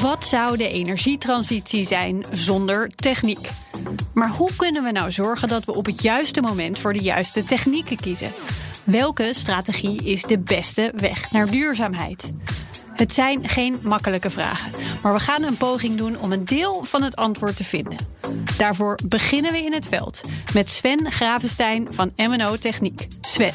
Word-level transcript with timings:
Wat 0.00 0.24
zou 0.24 0.56
de 0.56 0.68
energietransitie 0.68 1.84
zijn 1.84 2.24
zonder 2.32 2.88
techniek? 2.88 3.50
Maar 4.14 4.28
hoe 4.28 4.50
kunnen 4.56 4.84
we 4.84 4.90
nou 4.90 5.10
zorgen 5.10 5.48
dat 5.48 5.64
we 5.64 5.74
op 5.74 5.86
het 5.86 6.02
juiste 6.02 6.40
moment 6.40 6.78
voor 6.78 6.92
de 6.92 7.02
juiste 7.02 7.44
technieken 7.44 7.96
kiezen? 7.96 8.32
Welke 8.84 9.30
strategie 9.34 10.04
is 10.04 10.22
de 10.22 10.38
beste 10.38 10.92
weg 10.96 11.30
naar 11.32 11.50
duurzaamheid? 11.50 12.32
Het 12.94 13.12
zijn 13.12 13.48
geen 13.48 13.78
makkelijke 13.82 14.30
vragen, 14.30 14.70
maar 15.02 15.12
we 15.12 15.20
gaan 15.20 15.42
een 15.42 15.56
poging 15.56 15.98
doen 15.98 16.18
om 16.18 16.32
een 16.32 16.44
deel 16.44 16.84
van 16.84 17.02
het 17.02 17.16
antwoord 17.16 17.56
te 17.56 17.64
vinden. 17.64 17.96
Daarvoor 18.56 18.98
beginnen 19.04 19.52
we 19.52 19.58
in 19.58 19.72
het 19.72 19.88
veld 19.88 20.20
met 20.54 20.70
Sven 20.70 21.12
Gravenstein 21.12 21.86
van 21.90 22.12
MNO 22.16 22.56
Techniek. 22.56 23.06
Sven, 23.20 23.54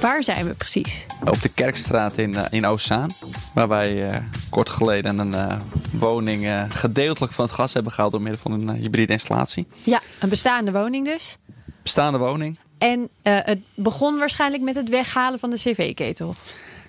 waar 0.00 0.22
zijn 0.22 0.46
we 0.46 0.54
precies? 0.54 1.06
Op 1.24 1.42
de 1.42 1.48
Kerkstraat 1.48 2.18
in, 2.18 2.30
uh, 2.30 2.44
in 2.50 2.66
Oostzaan, 2.66 3.10
waar 3.54 3.68
wij 3.68 4.10
uh, 4.10 4.16
kort 4.50 4.68
geleden 4.68 5.18
een 5.18 5.32
uh, 5.32 5.60
woning 5.92 6.66
gedeeltelijk 6.68 7.32
van 7.32 7.44
het 7.44 7.54
gas 7.54 7.72
hebben 7.72 7.92
gehaald 7.92 8.12
door 8.12 8.22
middel 8.22 8.40
van 8.40 8.52
een 8.52 8.70
hybride 8.70 9.12
installatie. 9.12 9.66
Ja, 9.82 10.00
een 10.20 10.28
bestaande 10.28 10.72
woning 10.72 11.04
dus. 11.04 11.38
Bestaande 11.82 12.18
woning. 12.18 12.58
En 12.78 13.08
het 13.22 13.58
begon 13.74 14.18
waarschijnlijk 14.18 14.62
met 14.62 14.74
het 14.74 14.88
weghalen 14.88 15.38
van 15.38 15.50
de 15.50 15.56
cv-ketel. 15.56 16.34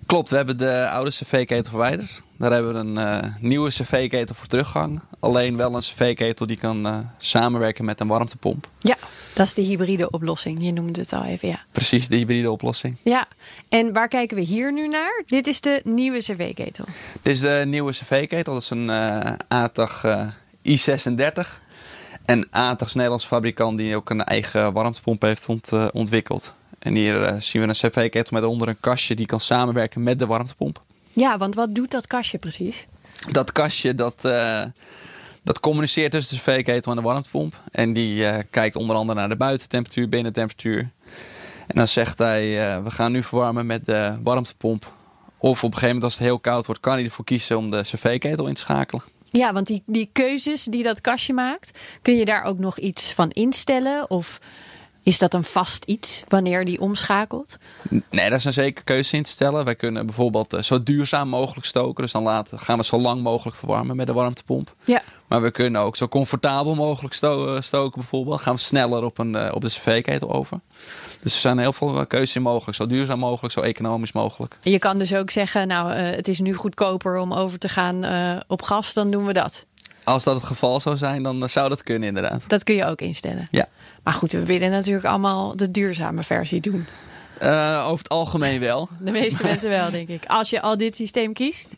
Klopt, 0.09 0.29
we 0.29 0.35
hebben 0.35 0.57
de 0.57 0.87
oude 0.89 1.09
cv-ketel 1.09 1.69
verwijderd. 1.69 2.21
Daar 2.37 2.51
hebben 2.51 2.73
we 2.73 2.79
een 2.79 3.23
uh, 3.23 3.31
nieuwe 3.39 3.69
cv-ketel 3.69 4.35
voor 4.35 4.47
teruggehangen. 4.47 5.01
Alleen 5.19 5.57
wel 5.57 5.75
een 5.75 5.81
cv-ketel 5.81 6.47
die 6.47 6.57
kan 6.57 6.87
uh, 6.87 6.97
samenwerken 7.17 7.85
met 7.85 7.99
een 7.99 8.07
warmtepomp. 8.07 8.67
Ja, 8.79 8.97
dat 9.33 9.45
is 9.45 9.53
de 9.53 9.61
hybride 9.61 10.09
oplossing. 10.09 10.65
Je 10.65 10.71
noemde 10.71 10.99
het 10.99 11.13
al 11.13 11.23
even, 11.23 11.47
ja. 11.47 11.59
Precies, 11.71 12.07
de 12.07 12.15
hybride 12.15 12.51
oplossing. 12.51 12.95
Ja, 13.03 13.27
en 13.67 13.93
waar 13.93 14.07
kijken 14.07 14.37
we 14.37 14.43
hier 14.43 14.73
nu 14.73 14.87
naar? 14.87 15.23
Dit 15.27 15.47
is 15.47 15.61
de 15.61 15.81
nieuwe 15.83 16.17
cv-ketel. 16.17 16.85
Dit 17.21 17.33
is 17.33 17.39
de 17.39 17.63
nieuwe 17.65 17.91
cv-ketel. 17.91 18.53
Dat 18.53 18.61
is 18.61 18.69
een 18.69 18.89
uh, 18.89 19.31
ATAG 19.47 20.05
I36. 20.69 21.47
En 22.25 22.49
ATAG 22.49 22.87
is 22.87 22.93
een 22.93 22.97
Nederlands 22.97 23.25
fabrikant 23.25 23.77
die 23.77 23.95
ook 23.95 24.09
een 24.09 24.23
eigen 24.23 24.73
warmtepomp 24.73 25.21
heeft 25.21 25.47
ont, 25.47 25.91
ontwikkeld. 25.91 26.53
En 26.79 26.95
hier 26.95 27.21
uh, 27.21 27.39
zien 27.39 27.61
we 27.61 27.67
een 27.67 27.73
cv-ketel 27.73 28.39
met 28.39 28.43
onder 28.49 28.67
een 28.67 28.79
kastje 28.79 29.15
die 29.15 29.25
kan 29.25 29.39
samenwerken 29.39 30.03
met 30.03 30.19
de 30.19 30.25
warmtepomp. 30.25 30.81
Ja, 31.13 31.37
want 31.37 31.55
wat 31.55 31.75
doet 31.75 31.91
dat 31.91 32.07
kastje 32.07 32.37
precies? 32.37 32.87
Dat 33.31 33.51
kastje 33.51 33.95
dat, 33.95 34.15
uh, 34.25 34.63
dat 35.43 35.59
communiceert 35.59 36.11
tussen 36.11 36.35
de 36.35 36.41
cv-ketel 36.41 36.91
en 36.91 36.97
de 36.97 37.03
warmtepomp. 37.03 37.61
En 37.71 37.93
die 37.93 38.15
uh, 38.15 38.37
kijkt 38.49 38.75
onder 38.75 38.95
andere 38.95 39.19
naar 39.19 39.29
de 39.29 39.35
buitentemperatuur, 39.35 40.09
binnentemperatuur. 40.09 40.89
En 41.67 41.75
dan 41.75 41.87
zegt 41.87 42.17
hij, 42.17 42.43
we 42.83 42.91
gaan 42.91 43.11
nu 43.11 43.23
verwarmen 43.23 43.65
met 43.65 43.85
de 43.85 44.17
warmtepomp. 44.23 44.91
Of 45.37 45.57
op 45.57 45.63
een 45.63 45.73
gegeven 45.73 45.87
moment 45.87 46.03
als 46.03 46.13
het 46.13 46.23
heel 46.23 46.39
koud 46.39 46.65
wordt, 46.65 46.81
kan 46.81 46.93
hij 46.93 47.03
ervoor 47.03 47.25
kiezen 47.25 47.57
om 47.57 47.71
de 47.71 47.81
cv-ketel 47.81 48.47
in 48.47 48.53
te 48.53 48.61
schakelen. 48.61 49.03
Ja, 49.29 49.53
want 49.53 49.67
die, 49.67 49.83
die 49.85 50.09
keuzes 50.11 50.63
die 50.63 50.83
dat 50.83 51.01
kastje 51.01 51.33
maakt, 51.33 51.71
kun 52.01 52.15
je 52.15 52.25
daar 52.25 52.43
ook 52.43 52.59
nog 52.59 52.77
iets 52.79 53.13
van 53.13 53.29
instellen? 53.29 54.09
Of 54.09 54.39
is 55.03 55.17
dat 55.17 55.33
een 55.33 55.43
vast 55.43 55.83
iets 55.85 56.23
wanneer 56.27 56.65
die 56.65 56.79
omschakelt? 56.79 57.57
Nee, 58.09 58.29
dat 58.29 58.39
is 58.39 58.45
een 58.45 58.53
zeker 58.53 58.83
keuze 58.83 59.15
in 59.15 59.23
te 59.23 59.29
stellen. 59.29 59.65
Wij 59.65 59.75
kunnen 59.75 60.05
bijvoorbeeld 60.05 60.55
zo 60.59 60.83
duurzaam 60.83 61.29
mogelijk 61.29 61.65
stoken. 61.65 62.03
Dus 62.03 62.11
dan 62.11 62.23
laten, 62.23 62.59
gaan 62.59 62.77
we 62.77 62.83
zo 62.83 62.97
lang 62.97 63.21
mogelijk 63.21 63.57
verwarmen 63.57 63.95
met 63.95 64.07
de 64.07 64.13
warmtepomp. 64.13 64.75
Ja. 64.83 65.01
Maar 65.27 65.41
we 65.41 65.51
kunnen 65.51 65.81
ook 65.81 65.95
zo 65.95 66.07
comfortabel 66.07 66.75
mogelijk 66.75 67.13
sto 67.13 67.61
stoken 67.61 67.99
bijvoorbeeld. 67.99 68.41
Gaan 68.41 68.53
we 68.53 68.59
sneller 68.59 69.03
op, 69.03 69.17
een, 69.17 69.53
op 69.53 69.61
de 69.61 69.67
cv-ketel 69.67 70.33
over. 70.33 70.59
Dus 71.21 71.33
er 71.33 71.39
zijn 71.39 71.57
heel 71.57 71.73
veel 71.73 72.07
keuzes 72.07 72.35
in 72.35 72.41
mogelijk. 72.41 72.77
Zo 72.77 72.87
duurzaam 72.87 73.19
mogelijk, 73.19 73.53
zo 73.53 73.61
economisch 73.61 74.11
mogelijk. 74.11 74.57
Je 74.61 74.79
kan 74.79 74.97
dus 74.97 75.13
ook 75.13 75.29
zeggen, 75.29 75.67
nou 75.67 75.91
het 75.91 76.27
is 76.27 76.39
nu 76.39 76.53
goedkoper 76.53 77.17
om 77.17 77.33
over 77.33 77.59
te 77.59 77.69
gaan 77.69 78.05
op 78.47 78.61
gas. 78.61 78.93
Dan 78.93 79.11
doen 79.11 79.25
we 79.25 79.33
dat. 79.33 79.65
Als 80.09 80.23
dat 80.23 80.35
het 80.35 80.43
geval 80.43 80.79
zou 80.79 80.97
zijn, 80.97 81.23
dan 81.23 81.49
zou 81.49 81.69
dat 81.69 81.83
kunnen 81.83 82.07
inderdaad. 82.07 82.43
Dat 82.47 82.63
kun 82.63 82.75
je 82.75 82.85
ook 82.85 83.01
instellen. 83.01 83.47
Ja. 83.51 83.67
Maar 84.03 84.13
goed, 84.13 84.31
we 84.31 84.45
willen 84.45 84.69
natuurlijk 84.69 85.05
allemaal 85.05 85.55
de 85.55 85.71
duurzame 85.71 86.23
versie 86.23 86.61
doen. 86.61 86.87
Uh, 87.43 87.83
over 87.85 87.97
het 87.97 88.09
algemeen 88.09 88.59
wel. 88.59 88.89
De 88.99 89.11
meeste 89.11 89.43
mensen 89.43 89.69
wel, 89.69 89.91
denk 89.91 90.07
ik. 90.07 90.25
Als 90.25 90.49
je 90.49 90.61
al 90.61 90.77
dit 90.77 90.95
systeem 90.95 91.33
kiest. 91.33 91.75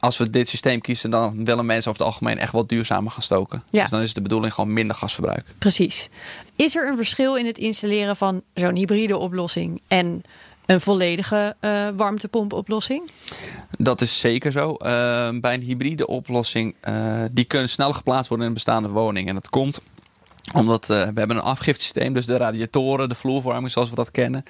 Als 0.00 0.16
we 0.16 0.30
dit 0.30 0.48
systeem 0.48 0.80
kiezen, 0.80 1.10
dan 1.10 1.44
willen 1.44 1.66
mensen 1.66 1.90
over 1.90 2.04
het 2.04 2.12
algemeen 2.12 2.38
echt 2.38 2.52
wat 2.52 2.68
duurzamer 2.68 3.10
gaan 3.10 3.22
stoken. 3.22 3.62
Ja. 3.70 3.80
Dus 3.80 3.90
dan 3.90 4.00
is 4.00 4.14
de 4.14 4.22
bedoeling 4.22 4.54
gewoon 4.54 4.72
minder 4.72 4.96
gasverbruik. 4.96 5.44
Precies. 5.58 6.08
Is 6.56 6.76
er 6.76 6.88
een 6.88 6.96
verschil 6.96 7.36
in 7.36 7.46
het 7.46 7.58
installeren 7.58 8.16
van 8.16 8.42
zo'n 8.54 8.76
hybride 8.76 9.16
oplossing 9.16 9.82
en 9.88 10.22
een 10.66 10.80
volledige 10.80 11.56
uh, 11.60 11.88
warmtepompoplossing? 11.96 13.10
Dat 13.78 14.00
is 14.00 14.20
zeker 14.20 14.52
zo. 14.52 14.70
Uh, 14.70 14.78
bij 15.40 15.54
een 15.54 15.62
hybride 15.62 16.06
oplossing, 16.06 16.74
uh, 16.88 17.24
die 17.32 17.44
kunnen 17.44 17.68
sneller 17.68 17.94
geplaatst 17.94 18.28
worden 18.28 18.46
in 18.46 18.52
een 18.52 18.62
bestaande 18.64 18.88
woning. 18.88 19.28
En 19.28 19.34
dat 19.34 19.48
komt 19.48 19.80
omdat 20.54 20.86
we 20.86 20.94
hebben 20.94 21.30
een 21.30 21.42
afgiftesysteem, 21.42 22.14
dus 22.14 22.26
de 22.26 22.36
radiatoren, 22.36 23.08
de 23.08 23.14
vloerverwarming 23.14 23.72
zoals 23.72 23.90
we 23.90 23.96
dat 23.96 24.10
kennen, 24.10 24.44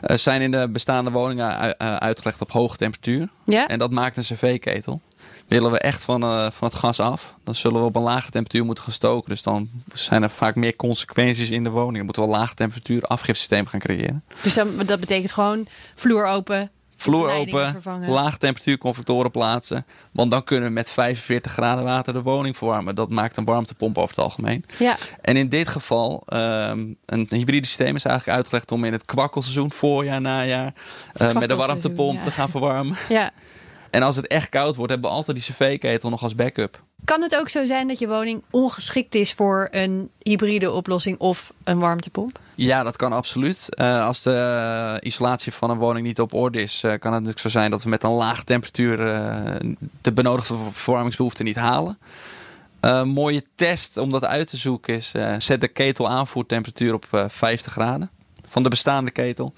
zijn 0.00 0.40
in 0.40 0.50
de 0.50 0.68
bestaande 0.68 1.10
woningen 1.10 1.78
uitgelegd 1.78 2.40
op 2.40 2.50
hoge 2.50 2.76
temperatuur. 2.76 3.28
Ja? 3.44 3.66
En 3.66 3.78
dat 3.78 3.90
maakt 3.90 4.16
een 4.16 4.22
cv-ketel. 4.22 5.00
Willen 5.48 5.70
we 5.70 5.78
echt 5.78 6.04
van, 6.04 6.20
van 6.52 6.68
het 6.68 6.74
gas 6.74 7.00
af, 7.00 7.34
dan 7.44 7.54
zullen 7.54 7.80
we 7.80 7.86
op 7.86 7.96
een 7.96 8.02
lage 8.02 8.30
temperatuur 8.30 8.64
moeten 8.64 8.84
gaan 8.84 8.92
stoken. 8.92 9.30
Dus 9.30 9.42
dan 9.42 9.68
zijn 9.92 10.22
er 10.22 10.30
vaak 10.30 10.54
meer 10.54 10.76
consequenties 10.76 11.50
in 11.50 11.64
de 11.64 11.70
woning. 11.70 11.96
Dan 11.96 12.04
moeten 12.04 12.22
we 12.22 12.28
een 12.28 12.36
lage 12.36 12.54
temperatuur 12.54 13.02
afgiftesysteem 13.02 13.66
gaan 13.66 13.80
creëren. 13.80 14.24
Dus 14.42 14.54
dan, 14.54 14.68
dat 14.86 15.00
betekent 15.00 15.32
gewoon 15.32 15.66
vloer 15.94 16.26
open, 16.26 16.70
vloer 16.96 17.30
open, 17.30 17.82
laag 18.06 18.38
temperatuur 18.38 18.78
convectoren 18.78 19.30
plaatsen. 19.30 19.86
Want 20.12 20.30
dan 20.30 20.44
kunnen 20.44 20.68
we 20.68 20.74
met 20.74 20.90
45 20.90 21.52
graden 21.52 21.84
water 21.84 22.12
de 22.12 22.22
woning 22.22 22.56
verwarmen. 22.56 22.94
Dat 22.94 23.10
maakt 23.10 23.36
een 23.36 23.44
warmtepomp 23.44 23.98
over 23.98 24.16
het 24.16 24.24
algemeen. 24.24 24.64
Ja. 24.78 24.96
En 25.20 25.36
in 25.36 25.48
dit 25.48 25.68
geval, 25.68 26.22
um, 26.32 26.96
een 27.06 27.26
hybride 27.30 27.66
systeem 27.66 27.96
is 27.96 28.04
eigenlijk 28.04 28.38
uitgelegd 28.38 28.72
om 28.72 28.84
in 28.84 28.92
het 28.92 29.04
kwakkelseizoen, 29.04 29.72
voorjaar, 29.72 30.20
najaar, 30.20 30.74
uh, 31.20 31.32
met 31.32 31.50
een 31.50 31.56
warmtepomp 31.56 32.18
ja. 32.18 32.24
te 32.24 32.30
gaan 32.30 32.48
verwarmen. 32.48 32.96
Ja. 33.08 33.32
En 33.96 34.02
als 34.02 34.16
het 34.16 34.26
echt 34.26 34.48
koud 34.48 34.76
wordt, 34.76 34.92
hebben 34.92 35.10
we 35.10 35.16
altijd 35.16 35.36
die 35.36 35.54
cv-ketel 35.54 36.10
nog 36.10 36.22
als 36.22 36.34
backup. 36.34 36.82
Kan 37.04 37.22
het 37.22 37.36
ook 37.36 37.48
zo 37.48 37.64
zijn 37.64 37.88
dat 37.88 37.98
je 37.98 38.08
woning 38.08 38.42
ongeschikt 38.50 39.14
is 39.14 39.32
voor 39.32 39.68
een 39.70 40.10
hybride 40.22 40.70
oplossing 40.70 41.18
of 41.18 41.52
een 41.64 41.78
warmtepomp? 41.78 42.38
Ja, 42.54 42.82
dat 42.82 42.96
kan 42.96 43.12
absoluut. 43.12 43.66
Uh, 43.70 44.06
als 44.06 44.22
de 44.22 44.98
isolatie 45.02 45.52
van 45.52 45.70
een 45.70 45.78
woning 45.78 46.06
niet 46.06 46.20
op 46.20 46.34
orde 46.34 46.62
is, 46.62 46.82
uh, 46.82 46.90
kan 46.90 47.12
het 47.12 47.22
natuurlijk 47.22 47.38
zo 47.38 47.48
zijn 47.48 47.70
dat 47.70 47.82
we 47.82 47.88
met 47.88 48.02
een 48.02 48.10
laag 48.10 48.44
temperatuur 48.44 48.96
de 50.00 50.12
benodigde 50.12 50.54
verwarmingsbehoefte 50.70 51.42
niet 51.42 51.56
halen. 51.56 51.98
Een 52.80 53.08
mooie 53.08 53.42
test 53.54 53.96
om 53.96 54.10
dat 54.10 54.24
uit 54.24 54.48
te 54.48 54.56
zoeken 54.56 54.94
is: 54.94 55.12
zet 55.38 55.60
de 55.60 55.68
ketel 55.68 56.08
aanvoertemperatuur 56.08 56.94
op 56.94 57.06
50 57.28 57.72
graden 57.72 58.10
van 58.46 58.62
de 58.62 58.68
bestaande 58.68 59.10
ketel. 59.10 59.52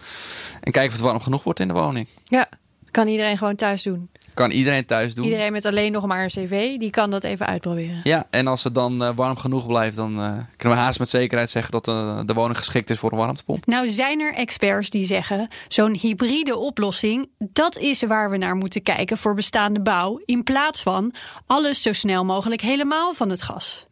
En 0.60 0.72
kijk 0.72 0.86
of 0.86 0.92
het 0.92 1.02
warm 1.02 1.20
genoeg 1.20 1.42
wordt 1.44 1.60
in 1.60 1.68
de 1.68 1.74
woning. 1.74 2.06
Ja, 2.24 2.48
kan 2.90 3.08
iedereen 3.08 3.38
gewoon 3.38 3.56
thuis 3.56 3.82
doen. 3.82 4.08
Kan 4.38 4.50
iedereen 4.50 4.84
thuis 4.84 5.14
doen. 5.14 5.24
Iedereen 5.24 5.52
met 5.52 5.64
alleen 5.64 5.92
nog 5.92 6.06
maar 6.06 6.22
een 6.22 6.28
cv, 6.28 6.76
die 6.76 6.90
kan 6.90 7.10
dat 7.10 7.24
even 7.24 7.46
uitproberen. 7.46 8.00
Ja, 8.02 8.26
en 8.30 8.46
als 8.46 8.64
het 8.64 8.74
dan 8.74 9.02
uh, 9.02 9.10
warm 9.14 9.36
genoeg 9.36 9.66
blijft, 9.66 9.96
dan 9.96 10.12
uh, 10.12 10.32
kunnen 10.56 10.78
we 10.78 10.84
haast 10.84 10.98
met 10.98 11.08
zekerheid 11.08 11.50
zeggen 11.50 11.72
dat 11.72 11.88
uh, 11.88 12.20
de 12.24 12.34
woning 12.34 12.58
geschikt 12.58 12.90
is 12.90 12.98
voor 12.98 13.12
een 13.12 13.18
warmtepomp. 13.18 13.66
Nou 13.66 13.88
zijn 13.88 14.20
er 14.20 14.34
experts 14.34 14.90
die 14.90 15.04
zeggen, 15.04 15.48
zo'n 15.68 15.94
hybride 15.94 16.56
oplossing, 16.56 17.28
dat 17.38 17.78
is 17.78 18.02
waar 18.02 18.30
we 18.30 18.36
naar 18.36 18.56
moeten 18.56 18.82
kijken 18.82 19.16
voor 19.16 19.34
bestaande 19.34 19.80
bouw, 19.80 20.20
in 20.24 20.42
plaats 20.42 20.82
van 20.82 21.14
alles 21.46 21.82
zo 21.82 21.92
snel 21.92 22.24
mogelijk 22.24 22.60
helemaal 22.60 23.14
van 23.14 23.30
het 23.30 23.42
gas. 23.42 23.86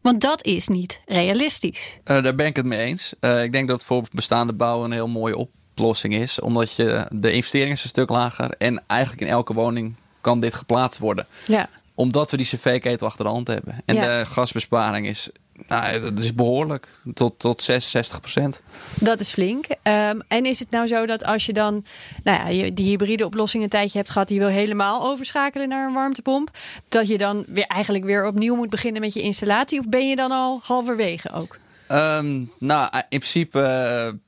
Want 0.00 0.20
dat 0.20 0.44
is 0.44 0.68
niet 0.68 1.00
realistisch. 1.06 1.98
daar 2.04 2.34
ben 2.34 2.46
ik 2.46 2.56
het 2.56 2.66
mee 2.66 2.82
eens. 2.82 3.14
ik 3.20 3.52
denk 3.52 3.68
dat 3.68 3.84
voor 3.84 4.04
bestaande 4.12 4.52
bouw 4.52 4.84
een 4.84 4.92
heel 4.92 5.08
mooie 5.08 5.36
op 5.36 5.50
oplossing 5.76 6.14
is. 6.14 6.40
Omdat 6.40 6.76
je 6.76 7.06
de 7.10 7.32
investering 7.32 7.72
is 7.72 7.82
een 7.82 7.88
stuk 7.88 8.08
lager. 8.08 8.50
En 8.58 8.82
eigenlijk 8.86 9.20
in 9.22 9.28
elke 9.28 9.54
woning 9.54 9.94
kan 10.20 10.40
dit 10.40 10.54
geplaatst 10.54 10.98
worden. 10.98 11.26
Ja. 11.46 11.68
Omdat 11.94 12.30
we 12.30 12.36
die 12.36 12.46
cv-ketel 12.46 13.06
achter 13.06 13.24
de 13.24 13.30
hand 13.30 13.46
hebben. 13.46 13.74
En 13.84 13.94
Ja. 13.94 14.18
de 14.18 14.26
gasbesparing 14.26 15.06
is 15.06 15.30
Nou, 15.68 16.00
dat 16.00 16.18
is 16.18 16.34
behoorlijk. 16.34 16.88
Tot, 17.14 17.38
tot 17.38 17.62
66 17.62 18.20
procent. 18.20 18.60
Dat 19.00 19.20
is 19.20 19.30
flink. 19.30 19.64
Um, 19.82 20.22
en 20.28 20.46
is 20.46 20.58
het 20.58 20.70
nou 20.70 20.86
zo 20.86 21.06
dat 21.06 21.24
als 21.24 21.46
je 21.46 21.52
dan 21.52 21.84
nou 22.24 22.38
ja, 22.38 22.48
je, 22.48 22.74
die 22.74 22.86
hybride 22.86 23.24
oplossing 23.24 23.62
een 23.62 23.68
tijdje 23.68 23.98
hebt 23.98 24.10
gehad, 24.10 24.28
die 24.28 24.38
wil 24.38 24.48
helemaal 24.48 25.06
overschakelen 25.06 25.68
naar 25.68 25.86
een 25.86 25.92
warmtepomp, 25.92 26.50
dat 26.88 27.08
je 27.08 27.18
dan 27.18 27.44
weer 27.48 27.66
eigenlijk 27.66 28.04
weer 28.04 28.26
opnieuw 28.26 28.56
moet 28.56 28.70
beginnen 28.70 29.00
met 29.00 29.14
je 29.14 29.22
installatie? 29.22 29.78
Of 29.78 29.88
ben 29.88 30.08
je 30.08 30.16
dan 30.16 30.30
al 30.30 30.60
halverwege 30.62 31.32
ook? 31.32 31.58
Um, 31.88 32.50
nou, 32.58 32.90
in 33.08 33.18
principe 33.18 34.18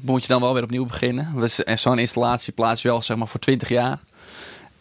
moet 0.00 0.22
je 0.22 0.28
dan 0.28 0.40
wel 0.40 0.54
weer 0.54 0.62
opnieuw 0.62 0.86
beginnen. 0.86 1.50
Zo'n 1.74 1.98
installatie 1.98 2.52
plaats 2.52 2.82
je 2.82 2.88
wel 2.88 3.02
zeg 3.02 3.16
maar 3.16 3.28
voor 3.28 3.40
20 3.40 3.68
jaar. 3.68 3.98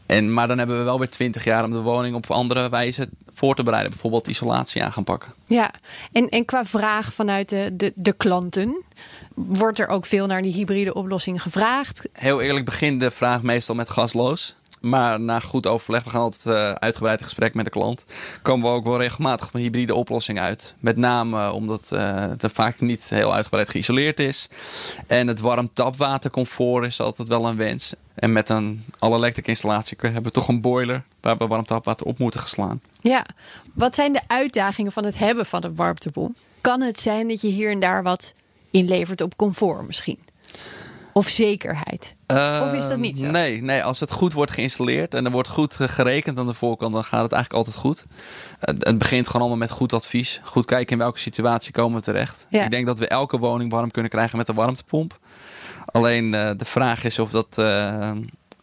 En, 0.06 0.34
maar 0.34 0.48
dan 0.48 0.58
hebben 0.58 0.78
we 0.78 0.84
wel 0.84 1.00
weer 1.00 1.10
20 1.10 1.44
jaar 1.44 1.64
om 1.64 1.72
de 1.72 1.82
woning 1.82 2.16
op 2.16 2.32
andere 2.32 2.70
wijze 2.70 3.10
voor 3.34 3.56
te 3.56 3.64
bereiden. 3.64 3.92
Bijvoorbeeld 3.92 4.28
isolatie 4.28 4.84
aan 4.84 4.94
gaan 4.94 5.04
pakken. 5.04 5.34
Ja, 5.46 5.72
en, 6.12 6.30
en 6.30 6.46
qua 6.46 6.66
vraag 6.66 7.14
vanuit 7.14 7.50
de, 7.50 7.70
de, 7.74 7.92
de 7.96 8.14
klanten, 8.14 8.84
wordt 9.36 9.80
er 9.80 9.88
ook 9.88 10.06
veel 10.06 10.26
naar 10.26 10.42
die 10.42 10.54
hybride 10.54 10.94
oplossing 10.94 11.42
gevraagd? 11.42 12.08
Heel 12.12 12.42
eerlijk 12.42 12.66
begint 12.66 13.00
de 13.00 13.12
vraag 13.12 13.42
meestal 13.42 13.76
met 13.76 13.90
gasloos. 13.90 14.56
Maar 14.84 15.20
na 15.20 15.40
goed 15.40 15.68
overleg, 15.68 16.04
we 16.04 16.10
gaan 16.10 16.22
altijd 16.22 16.46
uh, 16.46 16.72
uitgebreid 16.72 17.20
in 17.20 17.26
gesprek 17.26 17.54
met 17.54 17.66
de 17.66 17.72
klant, 17.72 18.06
komen 18.42 18.70
we 18.70 18.76
ook 18.76 18.86
wel 18.86 18.98
regelmatig 18.98 19.50
een 19.54 19.60
hybride 19.60 19.96
oplossing 19.96 20.40
uit. 20.40 20.76
Met 20.80 20.98
name 20.98 21.52
omdat 21.52 21.90
uh, 21.94 22.26
het 22.38 22.52
vaak 22.52 22.80
niet 22.80 23.10
heel 23.10 23.34
uitgebreid 23.34 23.70
geïsoleerd 23.70 24.20
is. 24.20 24.50
En 25.08 25.28
het 25.28 25.40
warm 25.40 25.70
tapwatercomfort 25.74 26.86
is 26.86 27.00
altijd 27.00 27.28
wel 27.28 27.48
een 27.48 27.56
wens. 27.56 27.94
En 28.16 28.32
met 28.32 28.50
een 28.50 28.86
all-electric 29.00 29.48
installatie 29.48 29.98
hebben 30.02 30.24
we 30.24 30.32
toch 30.32 30.48
een 30.48 30.62
boiler 30.62 31.04
waar 31.22 31.38
we 31.38 31.48
warm 31.48 31.66
tapwater 31.66 32.06
op 32.06 32.20
moeten 32.20 32.40
geslaan. 32.40 32.82
Ja, 33.02 33.26
wat 33.74 33.96
zijn 33.96 34.14
de 34.14 34.22
uitdagingen 34.28 34.92
van 34.92 35.06
het 35.06 35.18
hebben 35.18 35.46
van 35.46 35.64
een 35.64 35.76
warmtepomp? 35.76 36.36
Kan 36.62 36.82
het 36.82 37.00
zijn 37.00 37.28
dat 37.28 37.42
je 37.42 37.48
hier 37.48 37.72
en 37.72 37.80
daar 37.80 38.04
wat 38.04 38.34
inlevert 38.72 39.22
op 39.22 39.36
comfort 39.36 39.88
misschien? 39.88 40.20
Of 41.14 41.30
zekerheid? 41.30 42.16
Uh, 42.28 42.62
of 42.64 42.74
is 42.74 42.88
dat 42.88 42.98
niet 42.98 43.18
zo? 43.18 43.26
Nee, 43.26 43.62
nee, 43.62 43.84
als 43.84 44.00
het 44.00 44.12
goed 44.12 44.34
wordt 44.34 44.52
geïnstalleerd 44.52 45.14
en 45.14 45.26
er 45.26 45.32
wordt 45.32 45.48
goed 45.48 45.74
gerekend 45.80 46.40
aan 46.40 46.48
de 46.48 46.54
voorkant, 46.54 46.94
dan 46.94 47.04
gaat 47.04 47.22
het 47.22 47.32
eigenlijk 47.32 47.66
altijd 47.66 47.84
goed. 47.84 48.06
het 48.60 48.98
begint 48.98 49.26
gewoon 49.26 49.42
allemaal 49.42 49.68
met 49.68 49.72
goed 49.72 49.94
advies. 49.94 50.42
Goed 50.44 50.66
kijken 50.66 50.92
in 50.92 50.98
welke 50.98 51.20
situatie 51.20 51.72
komen 51.72 51.98
we 51.98 52.04
terecht. 52.04 52.46
Ja. 52.50 52.64
Ik 52.64 52.72
denk 52.72 52.86
dat 52.86 53.00
we 53.00 53.08
elke 53.08 53.38
woning 53.38 53.72
warm 53.72 53.92
kunnen 53.92 54.12
krijgen 54.12 54.38
met 54.38 54.48
een 54.48 54.56
warmtepomp. 54.56 55.20
Alleen 55.86 56.34
uh, 56.34 56.50
de 56.58 56.66
vraag 56.66 57.04
is 57.04 57.20
of 57.20 57.32
dat. 57.32 57.48
Uh, 57.60 58.12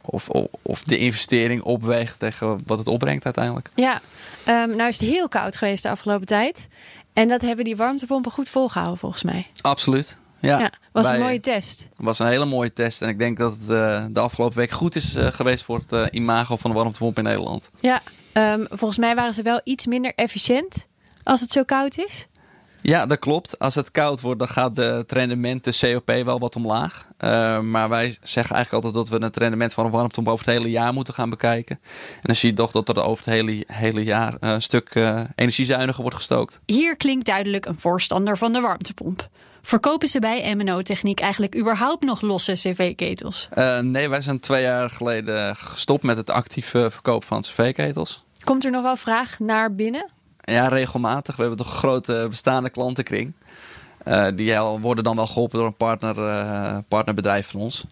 of, 0.06 0.29
of, 0.29 0.47
of, 0.62 0.82
de 0.82 0.99
investering 0.99 1.62
opweegt 1.62 2.19
tegen 2.19 2.61
wat 2.67 2.79
het 2.79 2.88
opbrengt 2.88 3.25
uiteindelijk. 3.25 3.70
Ja, 3.75 4.00
um, 4.49 4.76
nou 4.76 4.88
is 4.88 5.00
het 5.00 5.08
heel 5.08 5.29
koud 5.29 5.56
geweest 5.56 5.82
de 5.82 5.88
afgelopen 5.88 6.26
tijd. 6.26 6.69
En 7.12 7.29
dat 7.29 7.41
hebben 7.41 7.64
die 7.64 7.76
warmtepompen 7.76 8.32
goed 8.32 8.49
volgehouden 8.49 8.99
volgens 8.99 9.23
mij. 9.23 9.47
Absoluut. 9.61 10.17
Ja, 10.41 10.59
ja 10.59 10.73
was 10.93 11.09
een 11.09 11.21
mooie 11.21 11.41
test. 11.41 11.87
was 11.97 12.19
een 12.19 12.27
hele 12.27 12.45
mooie 12.45 12.73
test. 12.73 13.03
En 13.03 13.09
ik 13.09 13.19
denk 13.19 13.39
dat 13.39 13.53
het 13.53 13.71
uh, 13.71 14.05
de 14.11 14.21
afgelopen 14.21 14.57
week 14.57 14.71
goed 14.71 14.97
is 14.97 15.17
uh, 15.17 15.27
geweest 15.27 15.65
voor 15.65 15.79
het 15.79 15.93
uh, 15.93 16.07
imago 16.11 16.57
van 16.57 16.71
de 16.71 16.77
warmtepomp 16.77 17.19
in 17.19 17.25
Nederland. 17.25 17.71
Ja, 17.81 18.03
um, 18.33 18.67
volgens 18.69 18.99
mij 18.99 19.15
waren 19.15 19.35
ze 19.35 19.43
wel 19.43 19.61
iets 19.65 19.87
minder 19.87 20.15
efficiënt 20.15 20.87
als 21.23 21.41
het 21.41 21.53
zo 21.53 21.63
koud 21.65 21.99
is. 21.99 22.29
Ja, 22.83 23.07
dat 23.07 23.19
klopt. 23.19 23.59
Als 23.59 23.75
het 23.75 23.91
koud 23.91 24.21
wordt, 24.21 24.39
dan 24.39 24.49
gaat 24.49 24.77
de, 24.77 24.83
het 24.83 25.13
rendement, 25.13 25.65
de 25.65 25.79
COP, 25.81 26.25
wel 26.25 26.39
wat 26.39 26.57
omlaag. 26.57 27.07
Uh, 27.19 27.61
maar 27.61 27.89
wij 27.89 28.17
zeggen 28.23 28.55
eigenlijk 28.57 28.85
altijd 28.85 28.95
dat 28.95 29.19
we 29.19 29.25
het 29.25 29.37
rendement 29.37 29.73
van 29.73 29.85
een 29.85 29.91
warmtepomp 29.91 30.29
over 30.29 30.47
het 30.47 30.55
hele 30.55 30.71
jaar 30.71 30.93
moeten 30.93 31.15
gaan 31.15 31.31
bekijken. 31.31 31.79
En 32.15 32.21
dan 32.23 32.35
zie 32.35 32.51
je 32.51 32.57
toch 32.57 32.71
dat 32.71 32.89
er 32.89 33.03
over 33.03 33.25
het 33.25 33.35
hele, 33.35 33.65
hele 33.67 34.05
jaar 34.05 34.35
een 34.41 34.63
stuk 34.63 34.95
uh, 34.95 35.21
energiezuiniger 35.35 36.03
wordt 36.03 36.17
gestookt. 36.17 36.61
Hier 36.67 36.97
klinkt 36.97 37.27
duidelijk 37.27 37.67
een 37.67 37.79
voorstander 37.79 38.39
van 38.39 38.53
de 38.53 38.61
warmtepomp. 38.61 39.29
Verkopen 39.62 40.09
ze 40.09 40.19
bij 40.19 40.55
MNO 40.55 40.83
Techniek 40.83 41.21
eigenlijk 41.21 41.57
überhaupt 41.57 42.05
nog 42.05 42.21
losse 42.21 42.53
cv-ketels? 42.53 43.49
Uh, 43.55 43.79
nee, 43.79 44.09
wij 44.09 44.21
zijn 44.21 44.41
twee 44.41 44.62
jaar 44.62 44.91
geleden 44.91 45.57
gestopt 45.57 46.03
met 46.03 46.17
het 46.17 46.31
actieve 46.31 46.91
verkoop 46.91 47.25
van 47.25 47.41
cv-ketels. 47.41 48.25
Komt 48.45 48.65
er 48.65 48.71
nog 48.71 48.83
wel 48.83 48.97
vraag 48.97 49.39
naar 49.39 49.75
binnen? 49.75 50.11
Ja, 50.45 50.69
regelmatig. 50.69 51.37
We 51.37 51.41
hebben 51.41 51.59
toch 51.59 51.73
een 51.73 51.79
grote 51.79 52.27
bestaande 52.31 52.71
klantenkring. 52.71 53.33
Uh, 54.07 54.27
die 54.35 54.59
worden 54.59 55.05
dan 55.05 55.17
wel 55.17 55.27
geholpen 55.27 55.59
door 55.59 55.67
een 55.67 55.77
partner, 55.77 56.19
uh, 56.19 56.79
partnerbedrijf 56.89 57.51
van 57.51 57.61
ons. 57.61 57.85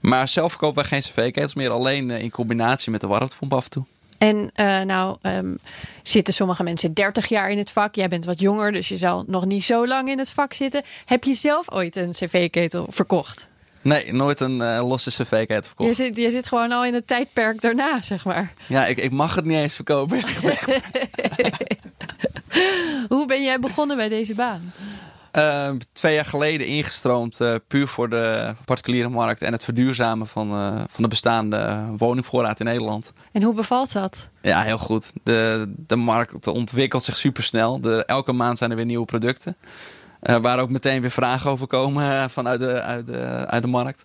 Maar 0.00 0.28
zelf 0.28 0.50
verkopen 0.50 0.76
wij 0.76 0.84
geen 0.84 1.00
cv-ketels 1.00 1.54
meer, 1.54 1.70
alleen 1.70 2.10
in 2.10 2.30
combinatie 2.30 2.90
met 2.90 3.00
de 3.00 3.06
warmtepomp 3.06 3.52
af 3.52 3.64
en 3.64 3.70
toe. 3.70 3.84
En 4.20 4.50
uh, 4.56 4.80
nou 4.80 5.16
um, 5.22 5.58
zitten 6.02 6.34
sommige 6.34 6.62
mensen 6.62 6.94
30 6.94 7.26
jaar 7.26 7.50
in 7.50 7.58
het 7.58 7.70
vak. 7.70 7.94
Jij 7.94 8.08
bent 8.08 8.24
wat 8.24 8.40
jonger, 8.40 8.72
dus 8.72 8.88
je 8.88 8.96
zal 8.96 9.24
nog 9.26 9.44
niet 9.44 9.64
zo 9.64 9.86
lang 9.86 10.08
in 10.08 10.18
het 10.18 10.30
vak 10.30 10.54
zitten. 10.54 10.82
Heb 11.04 11.24
je 11.24 11.34
zelf 11.34 11.72
ooit 11.72 11.96
een 11.96 12.12
cv-ketel 12.12 12.86
verkocht? 12.88 13.48
Nee, 13.82 14.12
nooit 14.12 14.40
een 14.40 14.56
uh, 14.56 14.88
losse 14.88 15.10
cv-ketel 15.10 15.62
verkocht. 15.62 15.88
Je 15.88 15.94
zit, 15.94 16.16
je 16.16 16.30
zit 16.30 16.46
gewoon 16.46 16.72
al 16.72 16.84
in 16.84 16.94
het 16.94 17.06
tijdperk 17.06 17.60
daarna, 17.60 18.02
zeg 18.02 18.24
maar. 18.24 18.52
Ja, 18.66 18.86
ik, 18.86 18.98
ik 18.98 19.10
mag 19.10 19.34
het 19.34 19.44
niet 19.44 19.58
eens 19.58 19.74
verkopen. 19.74 20.20
Hoe 23.08 23.26
ben 23.26 23.42
jij 23.42 23.60
begonnen 23.60 23.96
bij 23.96 24.08
deze 24.08 24.34
baan? 24.34 24.72
Uh, 25.32 25.70
twee 25.92 26.14
jaar 26.14 26.24
geleden 26.24 26.66
ingestroomd, 26.66 27.40
uh, 27.40 27.54
puur 27.66 27.88
voor 27.88 28.08
de 28.08 28.54
particuliere 28.64 29.08
markt 29.08 29.42
en 29.42 29.52
het 29.52 29.64
verduurzamen 29.64 30.26
van, 30.26 30.52
uh, 30.52 30.66
van 30.88 31.02
de 31.02 31.08
bestaande 31.08 31.84
woningvoorraad 31.96 32.60
in 32.60 32.66
Nederland. 32.66 33.12
En 33.32 33.42
hoe 33.42 33.54
bevalt 33.54 33.92
dat? 33.92 34.28
Ja, 34.42 34.62
heel 34.62 34.78
goed. 34.78 35.12
De, 35.22 35.72
de 35.76 35.96
markt 35.96 36.46
ontwikkelt 36.46 37.04
zich 37.04 37.16
supersnel. 37.16 37.80
De, 37.80 38.04
elke 38.04 38.32
maand 38.32 38.58
zijn 38.58 38.70
er 38.70 38.76
weer 38.76 38.84
nieuwe 38.84 39.04
producten. 39.04 39.56
waar 40.20 40.58
ook 40.58 40.70
meteen 40.70 41.00
weer 41.00 41.10
vragen 41.10 41.50
over 41.50 41.66
komen 41.66 42.30
vanuit 42.30 42.60
de, 42.60 42.80
uit 42.82 43.06
de, 43.06 43.20
uit 43.46 43.62
de 43.62 43.68
markt. 43.68 44.04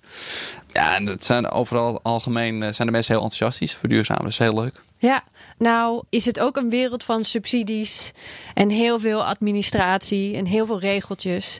Ja, 0.68 0.95
en 0.95 1.06
het 1.06 1.25
zijn 1.25 1.50
overal 1.50 2.00
algemeen 2.01 2.74
zijn 2.74 2.88
de 2.88 2.94
mensen 2.94 3.16
heel 3.16 3.24
enthousiast. 3.24 3.77
Verduurzamen, 3.77 4.24
dat 4.24 4.31
is 4.31 4.38
heel 4.38 4.54
leuk. 4.54 4.81
Ja, 4.97 5.24
nou 5.57 6.03
is 6.09 6.25
het 6.25 6.39
ook 6.39 6.57
een 6.57 6.69
wereld 6.69 7.03
van 7.03 7.24
subsidies 7.24 8.12
en 8.53 8.69
heel 8.69 9.00
veel 9.00 9.25
administratie 9.25 10.36
en 10.36 10.45
heel 10.45 10.65
veel 10.65 10.80
regeltjes. 10.80 11.59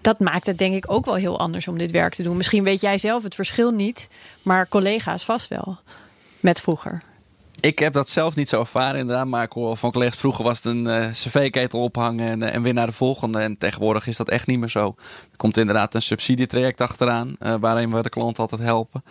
Dat 0.00 0.20
maakt 0.20 0.46
het 0.46 0.58
denk 0.58 0.74
ik 0.74 0.90
ook 0.90 1.04
wel 1.04 1.14
heel 1.14 1.38
anders 1.38 1.68
om 1.68 1.78
dit 1.78 1.90
werk 1.90 2.14
te 2.14 2.22
doen. 2.22 2.36
Misschien 2.36 2.64
weet 2.64 2.80
jij 2.80 2.98
zelf 2.98 3.22
het 3.22 3.34
verschil 3.34 3.70
niet, 3.70 4.08
maar 4.42 4.68
collega's 4.68 5.24
vast 5.24 5.48
wel 5.48 5.78
met 6.40 6.60
vroeger. 6.60 7.02
Ik 7.60 7.78
heb 7.78 7.92
dat 7.92 8.08
zelf 8.08 8.34
niet 8.34 8.48
zo 8.48 8.60
ervaren 8.60 9.00
inderdaad, 9.00 9.26
maar 9.26 9.42
ik 9.42 9.52
hoor 9.52 9.76
van 9.76 9.92
collega's 9.92 10.16
vroeger 10.16 10.44
was 10.44 10.56
het 10.56 10.66
een 10.66 10.86
uh, 10.86 11.10
cv-ketel 11.10 11.80
ophangen 11.80 12.28
en, 12.28 12.42
uh, 12.42 12.54
en, 12.54 12.62
weer 12.62 12.74
naar 12.74 12.86
de 12.86 12.92
volgende. 12.92 13.38
En 13.38 13.58
tegenwoordig 13.58 14.06
is 14.06 14.16
dat 14.16 14.28
echt 14.28 14.46
niet 14.46 14.58
meer 14.58 14.68
zo. 14.68 14.94
Er 15.30 15.36
komt 15.36 15.56
inderdaad 15.56 15.94
een 15.94 16.02
subsidietraject 16.02 16.80
achteraan, 16.80 17.36
uh, 17.38 17.54
waarin 17.60 17.90
we 17.90 18.02
de 18.02 18.08
klant 18.08 18.38
altijd 18.38 18.60
helpen. 18.60 19.04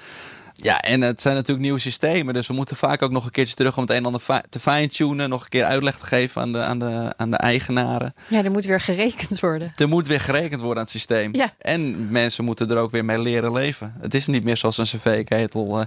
Ja, 0.53 0.81
en 0.81 1.01
het 1.01 1.21
zijn 1.21 1.35
natuurlijk 1.35 1.63
nieuwe 1.63 1.79
systemen. 1.79 2.33
Dus 2.33 2.47
we 2.47 2.53
moeten 2.53 2.75
vaak 2.75 3.01
ook 3.01 3.11
nog 3.11 3.25
een 3.25 3.31
keertje 3.31 3.55
terug 3.55 3.75
om 3.75 3.81
het 3.81 3.91
een 3.91 3.97
en 3.97 4.05
ander 4.05 4.41
te 4.49 4.59
fine-tunen. 4.59 5.29
Nog 5.29 5.43
een 5.43 5.49
keer 5.49 5.63
uitleg 5.63 5.97
te 5.97 6.05
geven 6.05 6.41
aan 6.41 6.51
de, 6.51 6.59
aan, 6.59 6.79
de, 6.79 7.13
aan 7.17 7.31
de 7.31 7.37
eigenaren. 7.37 8.13
Ja, 8.27 8.43
er 8.43 8.51
moet 8.51 8.65
weer 8.65 8.79
gerekend 8.79 9.39
worden. 9.39 9.71
Er 9.75 9.87
moet 9.87 10.07
weer 10.07 10.19
gerekend 10.19 10.61
worden 10.61 10.77
aan 10.77 10.83
het 10.83 10.91
systeem. 10.91 11.35
Ja. 11.35 11.53
En 11.57 12.11
mensen 12.11 12.43
moeten 12.43 12.69
er 12.69 12.77
ook 12.77 12.91
weer 12.91 13.05
mee 13.05 13.19
leren 13.19 13.51
leven. 13.51 13.95
Het 14.01 14.13
is 14.13 14.27
niet 14.27 14.43
meer 14.43 14.57
zoals 14.57 14.77
een 14.77 14.85
cv-ketel. 14.85 15.79
Uh, 15.79 15.85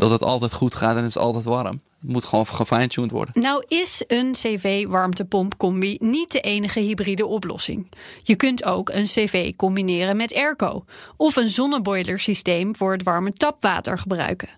dat 0.00 0.10
het 0.10 0.22
altijd 0.22 0.52
goed 0.52 0.74
gaat 0.74 0.96
en 0.96 1.02
het 1.02 1.08
is 1.08 1.16
altijd 1.16 1.44
warm. 1.44 1.80
Het 2.00 2.12
moet 2.12 2.24
gewoon 2.24 2.46
gefine-tuned 2.46 3.10
worden. 3.10 3.42
Nou 3.42 3.64
is 3.68 4.04
een 4.06 4.32
CV-warmtepomp-combi 4.32 5.96
niet 6.00 6.32
de 6.32 6.40
enige 6.40 6.80
hybride 6.80 7.26
oplossing. 7.26 7.88
Je 8.22 8.36
kunt 8.36 8.64
ook 8.64 8.88
een 8.88 9.04
CV 9.04 9.56
combineren 9.56 10.16
met 10.16 10.34
airco. 10.34 10.84
Of 11.16 11.36
een 11.36 11.48
zonneboilersysteem 11.48 12.76
voor 12.76 12.92
het 12.92 13.02
warme 13.02 13.32
tapwater 13.32 13.98
gebruiken. 13.98 14.48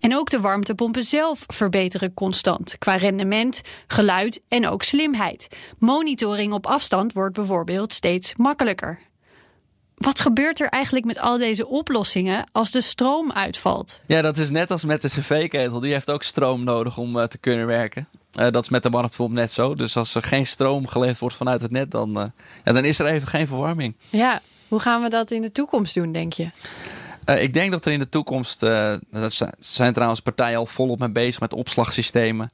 En 0.00 0.16
ook 0.16 0.30
de 0.30 0.40
warmtepompen 0.40 1.02
zelf 1.02 1.44
verbeteren 1.46 2.14
constant 2.14 2.78
qua 2.78 2.96
rendement, 2.96 3.60
geluid 3.86 4.42
en 4.48 4.68
ook 4.68 4.82
slimheid. 4.82 5.48
Monitoring 5.78 6.52
op 6.52 6.66
afstand 6.66 7.12
wordt 7.12 7.34
bijvoorbeeld 7.34 7.92
steeds 7.92 8.34
makkelijker. 8.36 8.98
Wat 9.96 10.20
gebeurt 10.20 10.60
er 10.60 10.68
eigenlijk 10.68 11.04
met 11.04 11.18
al 11.18 11.38
deze 11.38 11.66
oplossingen 11.66 12.46
als 12.52 12.70
de 12.70 12.80
stroom 12.80 13.32
uitvalt? 13.32 14.00
Ja, 14.06 14.22
dat 14.22 14.38
is 14.38 14.50
net 14.50 14.70
als 14.70 14.84
met 14.84 15.02
de 15.02 15.08
cv-ketel. 15.08 15.80
Die 15.80 15.92
heeft 15.92 16.10
ook 16.10 16.22
stroom 16.22 16.64
nodig 16.64 16.98
om 16.98 17.16
uh, 17.16 17.22
te 17.22 17.38
kunnen 17.38 17.66
werken. 17.66 18.08
Uh, 18.40 18.50
dat 18.50 18.62
is 18.62 18.68
met 18.68 18.82
de 18.82 18.88
warmtepomp 18.88 19.32
net 19.32 19.52
zo. 19.52 19.74
Dus 19.74 19.96
als 19.96 20.14
er 20.14 20.22
geen 20.22 20.46
stroom 20.46 20.86
geleverd 20.86 21.18
wordt 21.18 21.36
vanuit 21.36 21.62
het 21.62 21.70
net, 21.70 21.90
dan, 21.90 22.18
uh, 22.18 22.24
ja, 22.64 22.72
dan 22.72 22.84
is 22.84 22.98
er 22.98 23.06
even 23.06 23.28
geen 23.28 23.46
verwarming. 23.46 23.96
Ja, 24.08 24.40
hoe 24.68 24.80
gaan 24.80 25.02
we 25.02 25.08
dat 25.08 25.30
in 25.30 25.42
de 25.42 25.52
toekomst 25.52 25.94
doen, 25.94 26.12
denk 26.12 26.32
je? 26.32 26.48
ik 27.38 27.54
denk 27.54 27.70
dat 27.70 27.86
er 27.86 27.92
in 27.92 27.98
de 27.98 28.08
toekomst, 28.08 28.60
dat 28.60 29.46
zijn 29.58 29.92
trouwens 29.92 30.20
partijen 30.20 30.58
al 30.58 30.66
volop 30.66 30.98
mee 30.98 31.10
bezig 31.10 31.40
met 31.40 31.52
opslagsystemen. 31.52 32.52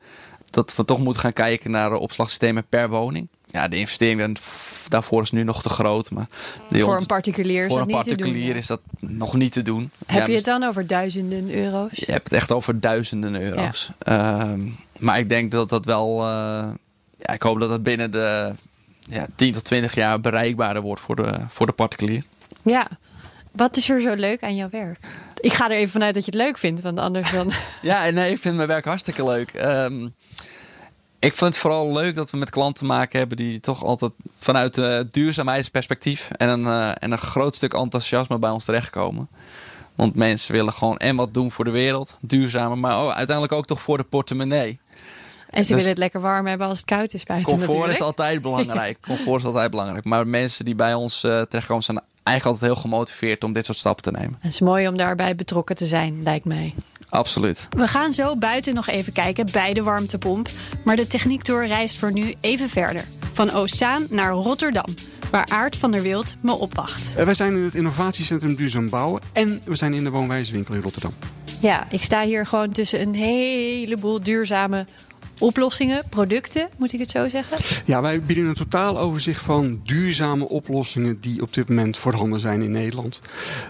Dat 0.51 0.75
we 0.77 0.85
toch 0.85 0.99
moeten 0.99 1.23
gaan 1.23 1.33
kijken 1.33 1.71
naar 1.71 1.93
opslagsystemen 1.93 2.67
per 2.69 2.89
woning. 2.89 3.29
Ja, 3.53 3.69
de 3.69 3.77
investering 3.77 4.39
daarvoor 4.89 5.23
is 5.23 5.31
nu 5.31 5.43
nog 5.43 5.63
te 5.63 5.69
groot. 5.69 6.11
Maar 6.11 6.27
voor 6.69 6.97
een 6.97 7.07
particulier, 7.07 7.69
voor 7.69 7.81
een 7.81 7.87
particulier 7.87 8.57
is 8.57 8.67
dat 8.67 8.81
nog 8.99 9.35
niet 9.35 9.53
te 9.53 9.63
doen. 9.63 9.91
Heb 10.07 10.27
je 10.27 10.35
het 10.35 10.45
dan 10.45 10.63
over 10.63 10.87
duizenden 10.87 11.55
euro's? 11.55 11.93
Je 11.93 12.13
hebt 12.13 12.25
het 12.25 12.33
echt 12.33 12.53
over 12.53 12.81
duizenden 12.81 13.43
euro's. 13.43 13.93
Ja. 14.05 14.45
Uh, 14.45 14.61
maar 14.99 15.19
ik 15.19 15.29
denk 15.29 15.51
dat 15.51 15.69
dat 15.69 15.85
wel. 15.85 16.21
Uh, 16.21 16.27
ja, 17.19 17.33
ik 17.33 17.43
hoop 17.43 17.61
dat 17.61 17.69
dat 17.69 17.83
binnen 17.83 18.11
de 18.11 18.55
ja, 18.99 19.27
10 19.35 19.53
tot 19.53 19.65
20 19.65 19.95
jaar 19.95 20.21
bereikbaarder 20.21 20.83
wordt 20.83 21.01
voor 21.01 21.17
de, 21.17 21.33
voor 21.49 21.67
de 21.67 21.73
particulier. 21.73 22.25
Ja. 22.63 22.89
Wat 23.53 23.77
is 23.77 23.91
er 23.91 24.01
zo 24.01 24.15
leuk 24.15 24.43
aan 24.43 24.57
jouw 24.57 24.71
werk? 24.71 24.99
Ik 25.41 25.53
ga 25.53 25.71
er 25.71 25.77
even 25.77 25.91
vanuit 25.91 26.15
dat 26.15 26.25
je 26.25 26.31
het 26.31 26.41
leuk 26.41 26.59
vindt, 26.59 26.81
want 26.81 26.99
anders 26.99 27.33
dan... 27.33 27.53
Ja, 27.83 28.11
nee, 28.11 28.33
ik 28.33 28.39
vind 28.39 28.57
mijn 28.57 28.69
werk 28.69 28.85
hartstikke 28.85 29.25
leuk. 29.25 29.51
Ehm, 29.51 30.09
ik 31.23 31.33
vind 31.33 31.41
het 31.41 31.59
vooral 31.59 31.93
leuk 31.93 32.15
dat 32.15 32.31
we 32.31 32.37
met 32.37 32.51
klanten 32.51 32.79
te 32.79 32.85
maken 32.85 33.19
hebben 33.19 33.37
die 33.37 33.61
toch 33.61 33.85
altijd 33.85 34.13
vanuit 34.35 34.79
uh, 34.79 35.01
duurzaamheidsperspectief 35.11 36.31
en 36.31 36.49
een, 36.49 36.63
uh, 36.63 36.89
en 36.89 37.13
een 37.13 37.19
groot 37.19 37.55
stuk 37.55 37.75
enthousiasme 37.75 38.39
bij 38.39 38.51
ons 38.51 38.65
terechtkomen. 38.65 39.29
Want 39.95 40.15
mensen 40.15 40.53
willen 40.53 40.73
gewoon 40.73 40.97
en 40.97 41.17
wat 41.17 41.35
doen 41.35 41.53
voor 41.53 41.65
de 41.65 41.71
wereld, 41.71 42.17
duurzamer, 42.21 42.79
maar 42.79 43.13
uiteindelijk 43.13 43.53
ook 43.53 43.67
toch 43.67 43.83
voor 43.83 43.97
de 43.97 44.05
portemonnee. 44.05 44.81
En 45.51 45.65
ze 45.65 45.69
dus 45.69 45.69
willen 45.69 45.89
het 45.89 45.99
lekker 45.99 46.21
warm 46.21 46.47
hebben 46.47 46.67
als 46.67 46.79
het 46.79 46.87
koud 46.87 47.13
is 47.13 47.25
buiten 47.25 47.51
Comfort 47.51 47.69
natuurlijk. 47.71 47.99
is 47.99 48.05
altijd 48.05 48.43
belangrijk. 48.43 48.99
Comfort 49.09 49.41
is 49.41 49.47
altijd 49.47 49.71
belangrijk. 49.71 50.05
Maar 50.05 50.27
mensen 50.27 50.65
die 50.65 50.75
bij 50.75 50.95
ons 50.95 51.25
uh, 51.25 51.43
terechtkomen 51.43 51.85
zijn 51.85 52.01
eigenlijk 52.23 52.47
altijd 52.57 52.73
heel 52.73 52.91
gemotiveerd 52.91 53.45
om 53.45 53.53
dit 53.53 53.65
soort 53.65 53.79
stappen 53.79 54.03
te 54.03 54.11
nemen. 54.11 54.37
Het 54.41 54.53
is 54.53 54.61
mooi 54.61 54.89
om 54.89 54.97
daarbij 54.97 55.37
betrokken 55.37 55.77
te 55.77 55.87
zijn, 55.87 56.23
lijkt 56.23 56.45
mij. 56.45 56.75
Absoluut. 57.13 57.69
We 57.71 57.89
gaan 57.89 58.13
zo 58.13 58.37
buiten 58.37 58.75
nog 58.75 58.89
even 58.89 59.13
kijken 59.13 59.47
bij 59.53 59.73
de 59.73 59.83
warmtepomp. 59.83 60.49
Maar 60.85 60.97
de 60.97 61.07
techniektour 61.07 61.67
reist 61.67 61.99
voor 61.99 62.13
nu 62.13 62.35
even 62.41 62.69
verder. 62.69 63.05
Van 63.33 63.51
Oostzaan 63.51 64.07
naar 64.11 64.31
Rotterdam, 64.31 64.95
waar 65.31 65.47
Aart 65.47 65.77
van 65.77 65.91
der 65.91 66.03
Wild 66.03 66.35
me 66.43 66.53
opwacht. 66.53 67.15
Wij 67.15 67.35
zijn 67.35 67.57
in 67.57 67.63
het 67.63 67.75
innovatiecentrum 67.75 68.55
Duurzaam 68.55 68.91
Bouwen 68.91 69.23
en 69.33 69.61
we 69.65 69.77
zijn 69.77 69.95
in 69.95 70.05
de 70.05 70.11
woonwijswinkel 70.11 70.75
in 70.75 70.81
Rotterdam. 70.81 71.13
Ja, 71.61 71.87
ik 71.91 72.03
sta 72.03 72.25
hier 72.25 72.47
gewoon 72.47 72.73
tussen 72.73 73.01
een 73.01 73.15
heleboel 73.15 74.21
duurzame 74.21 74.87
oplossingen, 75.39 76.03
producten, 76.09 76.69
moet 76.77 76.93
ik 76.93 76.99
het 76.99 77.11
zo 77.11 77.29
zeggen? 77.29 77.83
Ja, 77.85 78.03
wij 78.03 78.21
bieden 78.21 78.45
een 78.45 78.55
totaal 78.55 78.99
overzicht 78.99 79.43
van 79.43 79.81
duurzame 79.83 80.49
oplossingen 80.49 81.21
die 81.21 81.43
op 81.43 81.55
dit 81.55 81.69
moment 81.69 81.99
voorhanden 81.99 82.41
zijn 82.41 82.63
in 82.63 82.71
Nederland. 82.71 83.21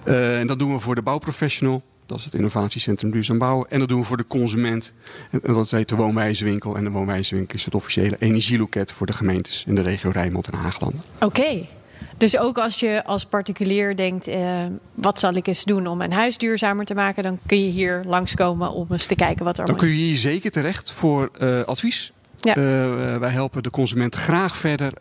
Uh, 0.04 0.38
en 0.38 0.46
dat 0.46 0.58
doen 0.58 0.72
we 0.72 0.78
voor 0.78 0.94
de 0.94 1.02
bouwprofessional. 1.02 1.82
Dat 2.06 2.18
is 2.18 2.25
het 2.25 2.35
innovatiecentrum 2.35 3.11
Duurzaam 3.11 3.38
Bouwen. 3.38 3.71
En 3.71 3.78
dat 3.78 3.88
doen 3.88 4.00
we 4.00 4.06
voor 4.06 4.16
de 4.16 4.26
consument. 4.26 4.92
En 5.30 5.40
dat 5.54 5.71
heet 5.71 5.88
de 5.88 5.97
woonwijzewinkel. 5.97 6.76
En 6.76 6.85
de 6.85 6.90
woonwijzewinkel 6.90 7.54
is 7.54 7.64
het 7.64 7.75
officiële 7.75 8.16
energieloket 8.18 8.92
voor 8.92 9.06
de 9.06 9.12
gemeentes 9.12 9.64
in 9.66 9.75
de 9.75 9.82
regio 9.82 10.11
Rijnmond 10.11 10.49
en 10.49 10.59
Haaglanden. 10.59 11.02
Oké. 11.14 11.25
Okay. 11.25 11.68
Dus 12.16 12.38
ook 12.38 12.59
als 12.59 12.80
je 12.80 13.04
als 13.04 13.25
particulier 13.25 13.97
denkt, 13.97 14.28
uh, 14.28 14.64
wat 14.94 15.18
zal 15.18 15.35
ik 15.35 15.47
eens 15.47 15.64
doen 15.64 15.87
om 15.87 15.99
mijn 15.99 16.12
huis 16.12 16.38
duurzamer 16.38 16.85
te 16.85 16.94
maken, 16.94 17.23
dan 17.23 17.38
kun 17.47 17.64
je 17.64 17.71
hier 17.71 18.02
langskomen 18.06 18.73
om 18.73 18.87
eens 18.90 19.06
te 19.06 19.14
kijken 19.14 19.44
wat 19.44 19.59
er 19.59 19.66
Dan 19.66 19.76
kun 19.76 19.88
je 19.88 19.94
hier 19.94 20.16
zeker 20.16 20.50
terecht 20.50 20.92
voor 20.92 21.30
uh, 21.40 21.62
advies. 21.62 22.12
Ja. 22.44 22.56
Uh, 22.56 23.16
wij 23.16 23.30
helpen 23.30 23.62
de 23.62 23.70
consument 23.70 24.14
graag 24.14 24.56
verder 24.56 24.92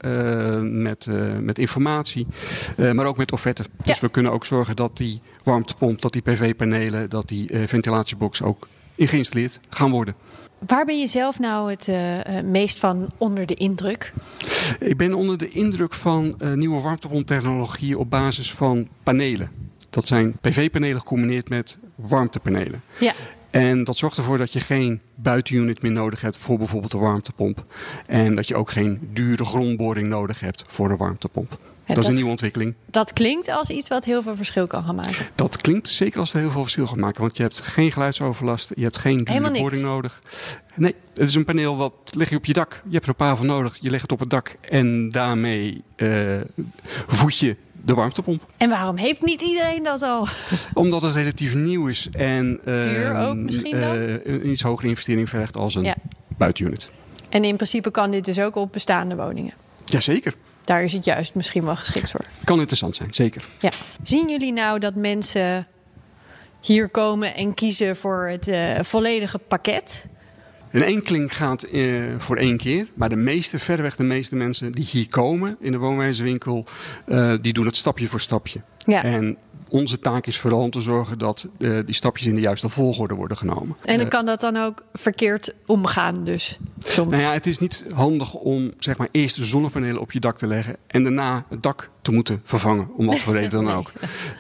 met, 0.64 1.08
met 1.40 1.60
informatie, 1.60 2.28
maar 2.94 3.06
ook 3.06 3.18
met 3.18 3.32
offerten. 3.32 3.66
Dus 3.84 4.00
we 4.00 4.10
kunnen 4.10 4.32
ook 4.32 4.46
zorgen 4.46 4.76
dat 4.76 4.98
die 4.98 5.22
warmtepomp, 5.44 6.02
dat 6.02 6.12
die 6.12 6.22
PV-panelen, 6.22 7.10
dat 7.10 7.28
die 7.28 7.50
ventilatiebox 7.66 8.42
ook 8.42 8.68
geïnstalleerd 8.98 9.60
gaan 9.70 9.92
worden. 9.92 10.16
Waar 10.68 10.86
ben 10.86 11.00
je 11.00 11.08
zelf 11.08 11.40
nou 11.40 11.70
het 11.70 11.88
uh, 11.88 12.42
meest 12.44 12.80
van 12.80 13.10
onder 13.18 13.46
de 13.46 13.54
indruk? 13.54 14.14
Ik 14.80 14.98
ben 14.98 15.14
onder 15.14 15.38
de 15.38 15.50
indruk 15.50 15.94
van 15.94 16.36
uh, 16.44 16.54
nieuwe 16.54 16.82
warmtepomptechnologie 16.82 18.00
op 18.00 18.10
basis 18.10 18.54
van 18.54 18.88
panelen. 19.04 19.52
Dat 19.90 20.08
zijn 20.08 20.38
PV-panelen 20.42 21.00
gecombineerd 21.00 21.50
met 21.50 21.78
warmtepanelen. 21.96 22.82
Ja. 23.00 23.14
En 23.52 23.84
dat 23.84 23.98
zorgt 23.98 24.18
ervoor 24.18 24.38
dat 24.38 24.54
je 24.54 24.60
geen 24.60 25.02
buitenunit 25.16 25.82
meer 25.82 25.92
nodig 25.92 26.22
hebt 26.22 26.38
voor 26.38 26.58
bijvoorbeeld 26.58 26.92
de 26.92 26.98
warmtepomp. 26.98 27.66
En 28.06 28.36
dat 28.36 28.48
je 28.48 28.56
ook 28.56 28.72
geen 28.72 29.10
dure 29.14 29.46
grondboring 29.46 30.08
nodig 30.08 30.40
hebt 30.40 30.64
voor 30.68 30.88
de 30.88 30.96
warmtepomp. 30.96 31.58
Dat, 31.86 31.98
is 31.98 32.08
een 32.08 32.16
nieuwe 32.16 32.30
ontwikkeling. 32.30 32.74
Dat 32.86 33.14
klinkt 33.14 33.48
als 33.48 33.70
iets 33.70 33.88
wat 33.88 34.06
heel 34.06 34.22
veel 34.22 34.36
verschil 34.36 34.68
kan 34.68 34.84
gaan 34.84 34.96
maken. 34.96 35.28
Dat 35.36 35.62
klinkt 35.62 35.88
zeker 35.88 36.20
als 36.20 36.32
het 36.32 36.42
heel 36.42 36.52
veel 36.52 36.62
verschil 36.62 36.88
gaat 36.88 36.98
maken. 36.98 37.22
Want 37.22 37.38
je 37.38 37.44
hebt 37.44 37.62
geen 37.62 37.92
geluidsoverlast. 37.92 38.72
Je 38.76 38.84
hebt 38.84 38.98
geen 38.98 39.18
dure 39.18 39.52
boring 39.52 39.82
nodig. 39.82 40.20
Nee, 40.76 40.96
het 41.14 41.28
is 41.28 41.36
een 41.36 41.46
paneel 41.46 41.78
wat 41.78 41.94
leg 42.12 42.30
je 42.30 42.36
op 42.36 42.46
je 42.46 42.54
dak. 42.54 42.82
Je 42.86 42.92
hebt 42.92 43.04
er 43.04 43.10
een 43.10 43.16
paar 43.16 43.38
van 43.38 43.46
nodig. 43.46 43.78
Je 43.82 43.90
legt 43.90 44.02
het 44.02 44.12
op 44.12 44.20
het 44.20 44.30
dak. 44.30 44.56
En 44.70 45.10
daarmee 45.10 45.84
uh, 45.96 46.42
voed 47.08 47.38
je 47.38 47.56
de 47.84 47.94
warmtepomp. 47.94 48.44
En 48.58 48.70
waarom 48.70 48.96
heeft 48.96 49.22
niet 49.22 49.42
iedereen 49.42 49.84
dat 49.84 50.02
al? 50.02 50.28
Omdat 50.74 51.02
het 51.02 51.14
relatief 51.14 51.56
nieuw 51.56 51.88
is. 51.88 52.08
En 52.12 52.60
Duur 52.66 53.16
ook 53.16 53.36
misschien 53.36 53.80
dan? 53.80 53.98
Uh, 53.98 54.26
een 54.26 54.50
iets 54.50 54.62
hogere 54.62 54.88
investering 54.88 55.30
vergt 55.30 55.58
als 55.58 55.76
een 55.76 55.84
ja. 55.84 55.96
buitenunit. 56.38 56.90
En 57.30 57.44
in 57.44 57.56
principe 57.56 57.92
kan 57.92 58.12
dit 58.12 58.26
dus 58.26 58.40
ook 58.40 58.56
op 58.56 58.72
bestaande 58.72 59.16
woningen? 59.16 59.54
Jazeker 59.86 60.34
daar 60.72 60.84
is 60.84 60.94
het 60.94 61.06
juist 61.06 61.36
misschien 61.36 61.66
wel 61.66 61.76
geschikt 61.76 62.12
voor. 62.12 62.26
Kan 62.44 62.58
interessant 62.58 62.96
zijn, 62.96 63.14
zeker. 63.14 63.44
Ja. 63.60 63.70
Zien 64.04 64.30
jullie 64.30 64.54
nou 64.54 64.80
dat 64.80 64.96
mensen 64.96 65.68
hier 66.62 66.90
komen 66.90 67.36
en 67.36 67.54
kiezen 67.54 67.96
voor 67.96 68.28
het 68.28 68.48
uh, 68.48 68.80
volledige 68.82 69.38
pakket? 69.38 70.06
Een 70.72 70.84
enkeling 70.84 71.36
gaat 71.36 71.68
uh, 71.72 72.04
voor 72.18 72.38
één 72.38 72.58
keer. 72.58 72.88
Maar 72.94 73.10
de 73.10 73.16
meeste, 73.16 73.60
verreweg 73.60 73.96
de 73.96 74.04
meeste 74.04 74.36
mensen 74.36 74.72
die 74.72 74.86
hier 74.86 75.10
komen 75.10 75.58
in 75.60 75.72
de 75.72 75.78
woonwijzewinkel... 75.78 76.66
Uh, 77.08 77.34
die 77.42 77.54
doen 77.54 77.66
het 77.66 77.76
stapje 77.76 78.08
voor 78.08 78.22
stapje. 78.22 78.62
Ja. 78.86 79.04
En 79.04 79.38
onze 79.72 80.00
taak 80.00 80.28
is 80.28 80.38
vooral 80.38 80.60
om 80.60 80.70
te 80.70 80.82
zorgen 80.82 81.18
dat 81.18 81.48
uh, 81.58 81.80
die 81.86 81.96
stapjes 81.96 82.28
in 82.28 82.36
de 82.36 82.42
juiste 82.42 82.70
volgorde 82.70 83.14
worden 83.14 83.38
genomen. 83.38 83.78
En 83.84 83.98
dan 83.98 84.08
kan 84.08 84.26
dat 84.26 84.42
dan 84.42 84.58
ook 84.58 84.84
verkeerd 84.94 85.54
omgaan 85.66 86.24
dus? 86.24 86.58
Soms. 86.80 87.12
Nou 87.12 87.22
ja, 87.22 87.34
het 87.34 87.48
is 87.48 87.58
niet 87.58 87.86
handig 87.94 88.34
om 88.34 88.72
zeg 88.80 88.98
maar, 88.98 89.08
eerst 89.12 89.36
de 89.36 89.46
zonnepanelen 89.46 90.02
op 90.02 90.12
je 90.12 90.20
dak 90.20 90.38
te 90.38 90.48
leggen... 90.48 90.76
en 90.88 91.04
daarna 91.04 91.46
het 91.50 91.64
dak 91.64 91.90
te 92.02 92.12
moeten 92.12 92.42
vervangen, 92.44 92.90
om 92.98 93.06
wat 93.06 93.20
voor 93.20 93.34
reden 93.34 93.50
dan 93.50 93.72
ook. 93.78 93.92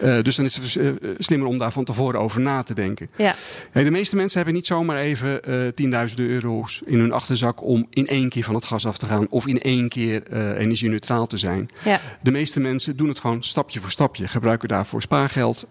Uh, 0.01 0.21
dus 0.21 0.35
dan 0.35 0.45
is 0.45 0.55
het 0.55 0.75
uh, 0.75 0.91
slimmer 1.17 1.47
om 1.47 1.57
daar 1.57 1.71
van 1.71 1.83
tevoren 1.83 2.19
over 2.19 2.41
na 2.41 2.63
te 2.63 2.73
denken. 2.73 3.09
Ja. 3.15 3.35
Hey, 3.71 3.83
de 3.83 3.91
meeste 3.91 4.15
mensen 4.15 4.37
hebben 4.37 4.55
niet 4.55 4.65
zomaar 4.65 4.97
even 4.97 5.39
uh, 5.49 6.07
10.000 6.09 6.15
euro's 6.15 6.81
in 6.85 6.99
hun 6.99 7.11
achterzak... 7.11 7.63
om 7.63 7.87
in 7.89 8.07
één 8.07 8.29
keer 8.29 8.43
van 8.43 8.55
het 8.55 8.65
gas 8.65 8.85
af 8.85 8.97
te 8.97 9.05
gaan 9.05 9.27
of 9.29 9.47
in 9.47 9.61
één 9.61 9.89
keer 9.89 10.33
energie-neutraal 10.57 11.27
te 11.27 11.37
zijn. 11.37 11.69
Ja. 11.83 11.99
De 12.21 12.31
meeste 12.31 12.59
mensen 12.59 12.97
doen 12.97 13.07
het 13.07 13.19
gewoon 13.19 13.43
stapje 13.43 13.79
voor 13.79 13.91
stapje. 13.91 14.27
Gebruiken 14.27 14.67
daarvoor 14.67 15.01
spaargeld, 15.29 15.67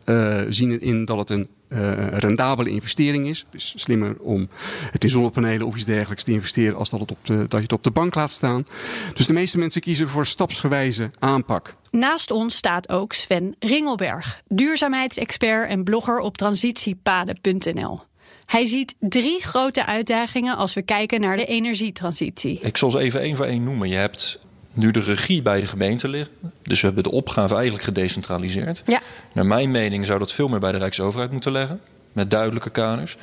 zien 0.49 0.81
in 0.81 1.05
dat 1.05 1.19
het 1.19 1.31
een 1.31 1.49
uh, 1.69 2.07
rendabele 2.09 2.71
investering 2.71 3.29
is. 3.29 3.45
Het 3.51 3.61
is 3.61 3.73
slimmer 3.77 4.17
om 4.19 4.49
het 4.91 5.05
in 5.05 5.11
zonnepanelen 5.11 5.67
of 5.67 5.75
iets 5.75 5.85
dergelijks 5.85 6.25
te 6.25 6.33
investeren 6.33 6.77
als 6.77 6.91
dat, 6.91 7.01
het 7.01 7.11
op 7.11 7.19
de, 7.23 7.37
dat 7.37 7.51
je 7.51 7.57
het 7.57 7.73
op 7.73 7.85
de 7.85 7.91
bank 7.91 8.15
laat 8.15 8.31
staan. 8.31 8.67
Dus 9.15 9.27
de 9.27 9.33
meeste 9.33 9.59
mensen 9.59 9.81
kiezen 9.81 10.09
voor 10.09 10.27
stapsgewijze 10.27 11.11
aanpak. 11.19 11.75
Naast 11.91 12.31
ons 12.31 12.57
staat 12.57 12.89
ook 12.89 13.13
Sven 13.13 13.55
Ringelberg, 13.59 14.43
duurzaamheidsexpert 14.49 15.69
en 15.69 15.85
blogger 15.85 16.19
op 16.19 16.37
transitiepaden.nl. 16.37 18.01
Hij 18.47 18.65
ziet 18.65 18.95
drie 18.99 19.43
grote 19.43 19.87
uitdagingen 19.87 20.57
als 20.57 20.75
we 20.75 20.83
kijken 20.83 21.21
naar 21.21 21.37
de 21.37 21.47
energietransitie. 21.47 22.61
Ik 22.61 22.77
zal 22.77 22.91
ze 22.91 22.99
even 22.99 23.21
één 23.21 23.37
voor 23.37 23.45
één 23.45 23.63
noemen. 23.63 23.89
Je 23.89 23.97
hebt 23.97 24.41
nu 24.73 24.91
de 24.91 25.01
regie 25.01 25.43
bij 25.43 25.61
de 25.61 25.67
gemeente 25.67 26.09
liggen. 26.09 26.35
Dus 26.63 26.81
we 26.81 26.87
hebben 26.87 27.05
de 27.05 27.11
opgave 27.11 27.55
eigenlijk 27.55 27.85
gedecentraliseerd. 27.85 28.83
Ja. 28.87 29.01
Naar 29.33 29.47
mijn 29.47 29.71
mening 29.71 30.07
zou 30.07 30.19
dat 30.19 30.33
veel 30.33 30.49
meer 30.49 30.61
bij 30.61 30.73
de 30.73 30.79
Rijksoverheid 30.79 31.33
moeten 31.33 31.53
leggen. 31.53 31.81
Met 32.13 32.31
duidelijke 32.31 32.71
kaders. 32.71 33.17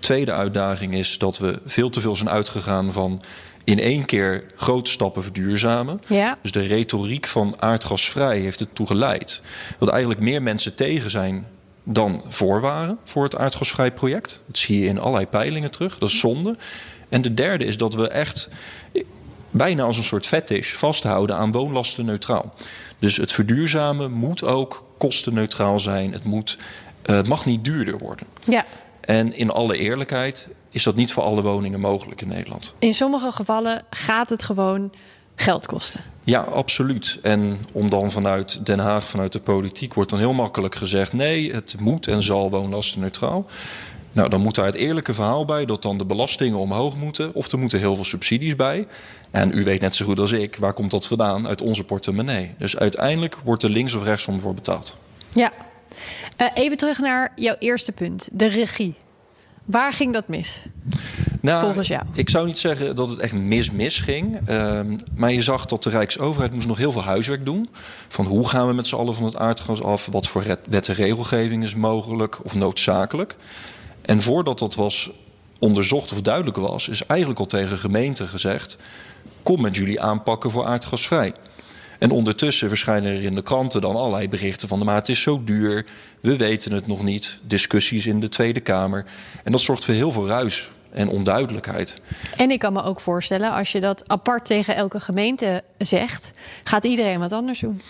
Tweede 0.00 0.32
uitdaging 0.32 0.94
is 0.94 1.18
dat 1.18 1.38
we 1.38 1.60
veel 1.64 1.90
te 1.90 2.00
veel 2.00 2.16
zijn 2.16 2.30
uitgegaan 2.30 2.92
van 2.92 3.20
in 3.64 3.78
één 3.78 4.04
keer 4.04 4.44
grote 4.56 4.90
stappen 4.90 5.22
verduurzamen. 5.22 6.00
Ja. 6.08 6.38
Dus 6.42 6.52
de 6.52 6.66
retoriek 6.66 7.26
van 7.26 7.54
aardgasvrij 7.58 8.38
heeft 8.38 8.60
ertoe 8.60 8.86
geleid 8.86 9.42
dat 9.78 9.88
eigenlijk 9.88 10.20
meer 10.20 10.42
mensen 10.42 10.74
tegen 10.74 11.10
zijn 11.10 11.46
dan 11.82 12.22
voor 12.28 12.60
waren 12.60 12.98
voor 13.04 13.24
het 13.24 13.36
aardgasvrij 13.36 13.92
project. 13.92 14.42
Dat 14.46 14.58
zie 14.58 14.80
je 14.80 14.86
in 14.86 14.98
allerlei 14.98 15.26
peilingen 15.26 15.70
terug. 15.70 15.98
Dat 15.98 16.08
is 16.08 16.18
zonde. 16.18 16.56
En 17.08 17.22
de 17.22 17.34
derde 17.34 17.64
is 17.64 17.76
dat 17.76 17.94
we 17.94 18.08
echt 18.08 18.48
bijna 19.56 19.82
als 19.82 19.96
een 19.96 20.04
soort 20.04 20.26
fetish 20.26 20.72
vasthouden 20.72 21.36
aan 21.36 21.52
woonlasten 21.52 22.04
neutraal. 22.04 22.54
Dus 22.98 23.16
het 23.16 23.32
verduurzamen 23.32 24.12
moet 24.12 24.44
ook 24.44 24.84
kostenneutraal 24.98 25.80
zijn. 25.80 26.12
Het, 26.12 26.24
moet, 26.24 26.58
uh, 27.06 27.16
het 27.16 27.28
mag 27.28 27.44
niet 27.44 27.64
duurder 27.64 27.98
worden. 27.98 28.26
Ja. 28.44 28.64
En 29.00 29.32
in 29.32 29.50
alle 29.50 29.78
eerlijkheid 29.78 30.48
is 30.70 30.82
dat 30.82 30.94
niet 30.94 31.12
voor 31.12 31.22
alle 31.22 31.42
woningen 31.42 31.80
mogelijk 31.80 32.20
in 32.20 32.28
Nederland. 32.28 32.74
In 32.78 32.94
sommige 32.94 33.32
gevallen 33.32 33.84
gaat 33.90 34.28
het 34.28 34.42
gewoon 34.42 34.92
geld 35.36 35.66
kosten. 35.66 36.00
Ja, 36.24 36.40
absoluut. 36.40 37.18
En 37.22 37.66
om 37.72 37.90
dan 37.90 38.10
vanuit 38.10 38.66
Den 38.66 38.78
Haag, 38.78 39.04
vanuit 39.04 39.32
de 39.32 39.40
politiek, 39.40 39.94
wordt 39.94 40.10
dan 40.10 40.18
heel 40.18 40.32
makkelijk 40.32 40.74
gezegd: 40.74 41.12
nee, 41.12 41.52
het 41.52 41.76
moet 41.80 42.06
en 42.06 42.22
zal 42.22 42.50
woonlastenneutraal. 42.50 43.46
Nou, 44.16 44.28
dan 44.28 44.40
moet 44.40 44.54
daar 44.54 44.66
het 44.66 44.74
eerlijke 44.74 45.14
verhaal 45.14 45.44
bij 45.44 45.64
dat 45.64 45.82
dan 45.82 45.98
de 45.98 46.04
belastingen 46.04 46.58
omhoog 46.58 46.96
moeten. 46.96 47.34
Of 47.34 47.52
er 47.52 47.58
moeten 47.58 47.78
heel 47.78 47.94
veel 47.94 48.04
subsidies 48.04 48.56
bij. 48.56 48.86
En 49.30 49.58
u 49.58 49.64
weet 49.64 49.80
net 49.80 49.94
zo 49.94 50.04
goed 50.04 50.20
als 50.20 50.32
ik, 50.32 50.56
waar 50.56 50.72
komt 50.72 50.90
dat 50.90 51.06
vandaan? 51.06 51.46
Uit 51.46 51.62
onze 51.62 51.84
portemonnee. 51.84 52.54
Dus 52.58 52.76
uiteindelijk 52.76 53.36
wordt 53.44 53.62
er 53.62 53.70
links 53.70 53.94
of 53.94 54.02
rechtsom 54.02 54.40
voor 54.40 54.54
betaald. 54.54 54.96
Ja. 55.32 55.52
Uh, 56.40 56.46
even 56.54 56.76
terug 56.76 56.98
naar 56.98 57.32
jouw 57.34 57.54
eerste 57.58 57.92
punt, 57.92 58.28
de 58.32 58.46
regie. 58.46 58.94
Waar 59.64 59.92
ging 59.92 60.12
dat 60.12 60.28
mis? 60.28 60.62
Nou, 61.40 61.60
volgens 61.60 61.88
jou? 61.88 62.02
Ik 62.14 62.30
zou 62.30 62.46
niet 62.46 62.58
zeggen 62.58 62.96
dat 62.96 63.08
het 63.08 63.18
echt 63.18 63.34
mis-mis 63.34 63.98
ging. 63.98 64.48
Ehm, 64.48 64.96
maar 65.14 65.32
je 65.32 65.42
zag 65.42 65.66
dat 65.66 65.82
de 65.82 65.90
Rijksoverheid 65.90 66.52
moest 66.52 66.66
nog 66.66 66.78
heel 66.78 66.92
veel 66.92 67.04
huiswerk 67.04 67.44
doen. 67.44 67.68
Van 68.08 68.26
hoe 68.26 68.48
gaan 68.48 68.66
we 68.66 68.72
met 68.72 68.86
z'n 68.86 68.94
allen 68.94 69.14
van 69.14 69.24
het 69.24 69.36
aardgas 69.36 69.82
af? 69.82 70.08
Wat 70.10 70.28
voor 70.28 70.58
wet 70.68 70.88
en 70.88 70.94
regelgeving 70.94 71.62
is 71.62 71.74
mogelijk 71.74 72.44
of 72.44 72.54
noodzakelijk? 72.54 73.36
En 74.06 74.22
voordat 74.22 74.58
dat 74.58 74.74
was 74.74 75.10
onderzocht 75.58 76.12
of 76.12 76.20
duidelijk 76.20 76.56
was... 76.56 76.88
is 76.88 77.06
eigenlijk 77.06 77.40
al 77.40 77.46
tegen 77.46 77.78
gemeenten 77.78 78.28
gezegd... 78.28 78.76
kom 79.42 79.60
met 79.60 79.76
jullie 79.76 80.00
aanpakken 80.00 80.50
voor 80.50 80.64
aardgasvrij. 80.64 81.34
En 81.98 82.10
ondertussen 82.10 82.68
verschijnen 82.68 83.12
er 83.12 83.22
in 83.22 83.34
de 83.34 83.42
kranten 83.42 83.80
dan 83.80 83.96
allerlei 83.96 84.28
berichten 84.28 84.68
van... 84.68 84.84
maar 84.84 84.94
het 84.94 85.08
is 85.08 85.22
zo 85.22 85.44
duur, 85.44 85.86
we 86.20 86.36
weten 86.36 86.72
het 86.72 86.86
nog 86.86 87.02
niet. 87.02 87.38
Discussies 87.42 88.06
in 88.06 88.20
de 88.20 88.28
Tweede 88.28 88.60
Kamer. 88.60 89.04
En 89.44 89.52
dat 89.52 89.60
zorgt 89.60 89.84
voor 89.84 89.94
heel 89.94 90.12
veel 90.12 90.26
ruis 90.26 90.70
en 90.90 91.08
onduidelijkheid. 91.08 92.00
En 92.36 92.50
ik 92.50 92.58
kan 92.58 92.72
me 92.72 92.82
ook 92.82 93.00
voorstellen, 93.00 93.52
als 93.52 93.72
je 93.72 93.80
dat 93.80 94.08
apart 94.08 94.44
tegen 94.44 94.76
elke 94.76 95.00
gemeente 95.00 95.62
zegt, 95.78 96.32
gaat 96.64 96.84
iedereen 96.84 97.18
wat 97.18 97.32
anders 97.32 97.60
doen. 97.60 97.80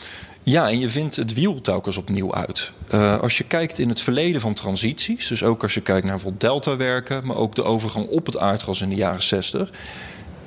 Ja, 0.48 0.68
en 0.68 0.78
je 0.78 0.88
vindt 0.88 1.16
het 1.16 1.34
wiel 1.34 1.60
telkens 1.60 1.96
opnieuw 1.96 2.34
uit. 2.34 2.72
Uh, 2.94 3.20
als 3.20 3.38
je 3.38 3.44
kijkt 3.44 3.78
in 3.78 3.88
het 3.88 4.00
verleden 4.00 4.40
van 4.40 4.54
transities, 4.54 5.28
dus 5.28 5.42
ook 5.42 5.62
als 5.62 5.74
je 5.74 5.80
kijkt 5.80 6.02
naar 6.02 6.12
bijvoorbeeld 6.12 6.40
deltawerken, 6.40 7.26
maar 7.26 7.36
ook 7.36 7.54
de 7.54 7.62
overgang 7.62 8.06
op 8.06 8.26
het 8.26 8.38
aardgas 8.38 8.80
in 8.80 8.88
de 8.88 8.94
jaren 8.94 9.22
60, 9.22 9.70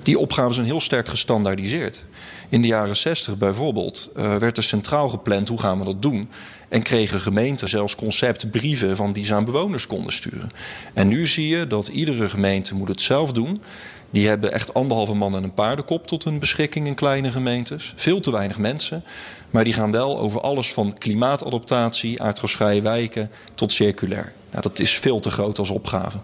die 0.03 0.19
opgaven 0.19 0.53
zijn 0.53 0.65
heel 0.65 0.79
sterk 0.79 1.07
gestandaardiseerd. 1.07 2.03
In 2.49 2.61
de 2.61 2.67
jaren 2.67 2.95
60 2.95 3.37
bijvoorbeeld 3.37 4.09
uh, 4.17 4.35
werd 4.35 4.57
er 4.57 4.63
centraal 4.63 5.09
gepland 5.09 5.47
hoe 5.47 5.59
gaan 5.59 5.79
we 5.79 5.85
dat 5.85 6.01
doen. 6.01 6.29
En 6.69 6.81
kregen 6.81 7.21
gemeenten 7.21 7.67
zelfs 7.67 7.95
conceptbrieven 7.95 8.95
van 8.95 9.13
die 9.13 9.25
ze 9.25 9.33
aan 9.33 9.45
bewoners 9.45 9.87
konden 9.87 10.13
sturen. 10.13 10.51
En 10.93 11.07
nu 11.07 11.27
zie 11.27 11.47
je 11.47 11.67
dat 11.67 11.87
iedere 11.87 12.29
gemeente 12.29 12.75
moet 12.75 12.87
het 12.87 13.01
zelf 13.01 13.31
doen. 13.31 13.61
Die 14.09 14.27
hebben 14.27 14.53
echt 14.53 14.73
anderhalve 14.73 15.13
man 15.13 15.35
en 15.35 15.43
een 15.43 15.53
paardenkop 15.53 16.07
tot 16.07 16.23
hun 16.23 16.39
beschikking 16.39 16.87
in 16.87 16.95
kleine 16.95 17.31
gemeentes. 17.31 17.93
Veel 17.95 18.19
te 18.19 18.31
weinig 18.31 18.57
mensen. 18.57 19.03
Maar 19.49 19.63
die 19.63 19.73
gaan 19.73 19.91
wel 19.91 20.19
over 20.19 20.41
alles 20.41 20.73
van 20.73 20.97
klimaatadaptatie, 20.97 22.21
aardgasvrije 22.21 22.81
wijken 22.81 23.31
tot 23.55 23.73
circulair. 23.73 24.33
Nou, 24.49 24.61
dat 24.61 24.79
is 24.79 24.93
veel 24.93 25.19
te 25.19 25.29
groot 25.29 25.59
als 25.59 25.69
opgave. 25.69 26.17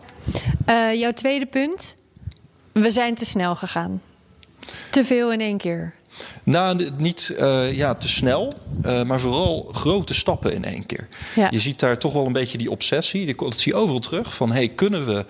Uh, 0.70 0.94
jouw 0.94 1.12
tweede 1.12 1.46
punt. 1.46 1.96
We 2.72 2.90
zijn 2.90 3.16
te 3.16 3.26
snel 3.26 3.56
gegaan. 3.56 4.02
Te 4.90 5.04
veel 5.04 5.32
in 5.32 5.40
één 5.40 5.58
keer. 5.58 5.94
Nou, 6.44 6.90
niet 6.98 7.36
uh, 7.40 7.74
ja, 7.74 7.96
te 7.96 8.08
snel, 8.08 8.54
uh, 8.86 9.04
maar 9.04 9.20
vooral 9.20 9.70
grote 9.72 10.14
stappen 10.14 10.54
in 10.54 10.66
één 10.66 10.86
keer. 10.86 11.08
Ja. 11.36 11.48
Je 11.52 11.60
ziet 11.60 11.80
daar 11.80 11.98
toch 11.98 12.14
wel 12.14 12.26
een 12.26 12.34
beetje 12.34 12.58
die 12.58 12.72
obsessie. 12.72 13.36
Dat 13.36 13.60
zie 13.60 13.74
je 13.74 13.80
overal 13.80 14.00
terug. 14.00 14.36
Van 14.36 14.52
hey, 14.52 14.70
kunnen 14.70 15.06
we 15.06 15.26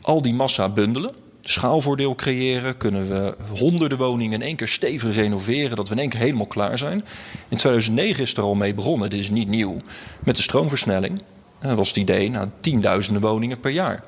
al 0.00 0.22
die 0.22 0.34
massa 0.34 0.68
bundelen? 0.68 1.14
Schaalvoordeel 1.42 2.14
creëren? 2.14 2.76
Kunnen 2.76 3.08
we 3.08 3.36
honderden 3.58 3.98
woningen 3.98 4.40
in 4.40 4.46
één 4.46 4.56
keer 4.56 4.68
stevig 4.68 5.14
renoveren? 5.14 5.76
Dat 5.76 5.88
we 5.88 5.94
in 5.94 6.00
één 6.00 6.08
keer 6.08 6.20
helemaal 6.20 6.46
klaar 6.46 6.78
zijn. 6.78 7.04
In 7.48 7.56
2009 7.56 8.22
is 8.22 8.34
er 8.34 8.42
al 8.42 8.54
mee 8.54 8.74
begonnen. 8.74 9.10
Dit 9.10 9.20
is 9.20 9.30
niet 9.30 9.48
nieuw. 9.48 9.76
Met 10.24 10.36
de 10.36 10.42
stroomversnelling. 10.42 11.22
Dat 11.60 11.76
was 11.76 11.88
het 11.88 11.96
idee, 11.96 12.30
nou, 12.30 12.48
tienduizenden 12.60 13.22
woningen 13.22 13.60
per 13.60 13.70
jaar. 13.70 14.04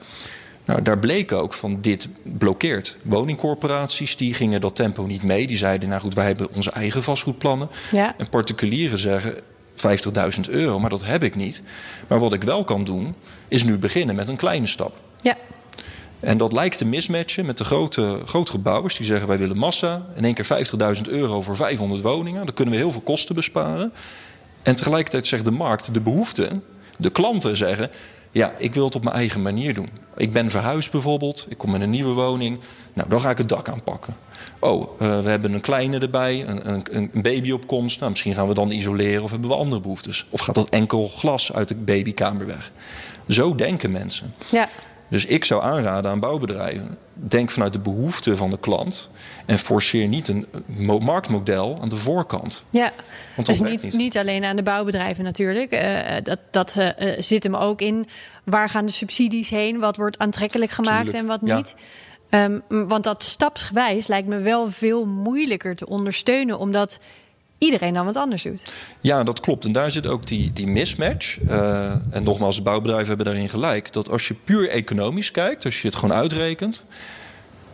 Nou, 0.65 0.83
daar 0.83 0.99
bleek 0.99 1.33
ook 1.33 1.53
van 1.53 1.79
dit 1.81 2.09
blokkeert. 2.23 2.97
Woningcorporaties 3.03 4.17
die 4.17 4.35
gingen 4.35 4.61
dat 4.61 4.77
tempo 4.77 5.03
niet 5.03 5.23
mee. 5.23 5.47
Die 5.47 5.57
zeiden, 5.57 5.89
nou 5.89 6.01
goed, 6.01 6.15
wij 6.15 6.27
hebben 6.27 6.55
onze 6.55 6.71
eigen 6.71 7.03
vastgoedplannen. 7.03 7.69
Ja. 7.91 8.15
En 8.19 8.29
particulieren 8.29 8.99
zeggen 8.99 9.35
50.000 9.75 10.51
euro, 10.51 10.79
maar 10.79 10.91
dat 10.91 11.05
heb 11.05 11.23
ik 11.23 11.35
niet. 11.35 11.63
Maar 12.07 12.19
wat 12.19 12.33
ik 12.33 12.43
wel 12.43 12.65
kan 12.65 12.85
doen, 12.85 13.15
is 13.49 13.65
nu 13.65 13.79
beginnen 13.79 14.15
met 14.15 14.29
een 14.29 14.37
kleine 14.37 14.67
stap. 14.67 14.97
Ja. 15.21 15.37
En 16.23 16.39
dat 16.39 16.53
lijkt 16.53 16.79
te 16.79 16.85
mismatchen 16.85 17.47
met 17.47 17.59
de 17.59 17.65
grote, 17.65 18.21
grotere 18.25 18.59
bouwers 18.59 18.97
die 18.97 19.07
zeggen 19.07 19.29
wij 19.29 19.39
willen 19.39 19.57
massa. 19.57 20.07
In 20.17 20.25
één 20.25 20.35
keer 20.35 20.97
50.000 20.97 21.03
euro 21.03 21.43
voor 21.43 21.57
500 21.57 22.01
woningen. 22.01 22.45
Dan 22.45 22.55
kunnen 22.55 22.75
we 22.75 22.81
heel 22.81 22.91
veel 22.91 23.01
kosten 23.01 23.35
besparen. 23.35 23.93
En 24.63 24.75
tegelijkertijd 24.75 25.27
zegt 25.27 25.45
de 25.45 25.51
markt, 25.51 25.95
de 25.95 26.01
behoefte, 26.01 26.49
de 26.99 27.11
klanten 27.11 27.57
zeggen... 27.57 27.91
ja, 28.31 28.53
ik 28.59 28.75
wil 28.75 28.85
het 28.85 28.95
op 28.95 29.05
mijn 29.05 29.17
eigen 29.17 29.43
manier 29.43 29.75
doen. 29.75 29.89
Ik 30.17 30.33
ben 30.33 30.51
verhuisd 30.51 30.91
bijvoorbeeld, 30.91 31.47
ik 31.49 31.59
kom 31.59 31.75
in 31.75 31.81
een 31.81 31.91
nieuwe 31.91 32.15
woning. 32.15 32.59
Nou, 32.93 33.09
dan 33.09 33.21
ga 33.21 33.31
ik 33.31 33.39
het 33.39 33.49
dak 33.49 33.69
aanpakken. 33.69 34.17
Oh, 34.59 35.01
uh, 35.01 35.21
we 35.21 35.29
hebben 35.29 35.53
een 35.53 35.61
kleine 35.61 35.99
erbij, 35.99 36.49
een, 36.49 36.69
een, 36.73 37.11
een 37.13 37.23
babyopkomst. 37.23 37.99
Nou, 37.99 38.11
misschien 38.11 38.35
gaan 38.35 38.49
we 38.49 38.55
dan 38.55 38.71
isoleren 38.71 39.23
of 39.23 39.31
hebben 39.31 39.49
we 39.49 39.57
andere 39.57 39.81
behoeftes. 39.81 40.27
Of 40.31 40.41
gaat 40.41 40.55
dat 40.55 40.69
enkel 40.69 41.09
glas 41.09 41.53
uit 41.53 41.69
de 41.69 41.75
babykamer 41.75 42.47
weg. 42.47 42.71
Zo 43.29 43.55
denken 43.55 43.91
mensen. 43.91 44.35
Ja. 44.51 44.69
Dus 45.13 45.27
ik 45.27 45.45
zou 45.45 45.63
aanraden 45.63 46.11
aan 46.11 46.21
bouwbedrijven: 46.21 46.99
denk 47.13 47.51
vanuit 47.51 47.73
de 47.73 47.79
behoeften 47.79 48.37
van 48.37 48.51
de 48.51 48.59
klant 48.59 49.11
en 49.47 49.59
forceer 49.59 50.09
niet 50.09 50.29
een 50.29 50.47
marktmodel 51.01 51.79
aan 51.81 51.89
de 51.89 51.97
voorkant. 51.97 52.65
Ja, 52.71 52.93
dus 53.43 53.61
niet, 53.61 53.83
niet. 53.83 53.93
niet 53.93 54.17
alleen 54.17 54.45
aan 54.45 54.57
de 54.57 54.63
bouwbedrijven 54.63 55.25
natuurlijk. 55.25 55.73
Uh, 55.73 56.17
dat 56.23 56.39
dat 56.51 56.77
uh, 56.79 56.89
zit 57.19 57.43
hem 57.43 57.57
ook 57.57 57.81
in. 57.81 58.07
Waar 58.45 58.69
gaan 58.69 58.87
de 58.87 58.93
subsidies 58.93 59.51
heen? 59.51 59.79
Wat 59.79 59.97
wordt 59.97 60.19
aantrekkelijk 60.19 60.71
gemaakt 60.71 61.11
Tuurlijk, 61.11 61.23
en 61.23 61.27
wat 61.27 61.41
ja. 61.45 61.57
niet? 61.57 61.77
Um, 62.31 62.63
want 62.89 63.05
dat 63.05 63.23
stapsgewijs 63.23 64.07
lijkt 64.07 64.29
me 64.29 64.39
wel 64.39 64.71
veel 64.71 65.05
moeilijker 65.05 65.77
te 65.77 65.87
ondersteunen, 65.87 66.59
omdat 66.59 66.99
iedereen 67.63 67.95
dan 67.95 68.05
wat 68.05 68.17
anders 68.17 68.43
doet. 68.43 68.73
Ja, 69.01 69.23
dat 69.23 69.41
klopt. 69.41 69.65
En 69.65 69.73
daar 69.73 69.91
zit 69.91 70.07
ook 70.07 70.27
die, 70.27 70.51
die 70.51 70.67
mismatch. 70.67 71.39
Uh, 71.49 71.91
en 72.11 72.23
nogmaals, 72.23 72.63
bouwbedrijven 72.63 73.09
hebben 73.09 73.27
daarin 73.27 73.49
gelijk. 73.49 73.93
Dat 73.93 74.11
als 74.11 74.29
je 74.29 74.35
puur 74.45 74.69
economisch 74.69 75.31
kijkt, 75.31 75.65
als 75.65 75.83
je 75.83 75.89
het 75.89 75.97
gewoon 75.97 76.17
uitrekent... 76.17 76.85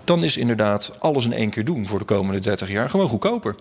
dan 0.04 0.24
is 0.24 0.36
inderdaad 0.36 0.92
alles 0.98 1.24
in 1.24 1.32
één 1.32 1.50
keer 1.50 1.64
doen 1.64 1.86
voor 1.86 1.98
de 1.98 2.04
komende 2.04 2.40
30 2.40 2.70
jaar 2.70 2.90
gewoon 2.90 3.08
goedkoper. 3.08 3.54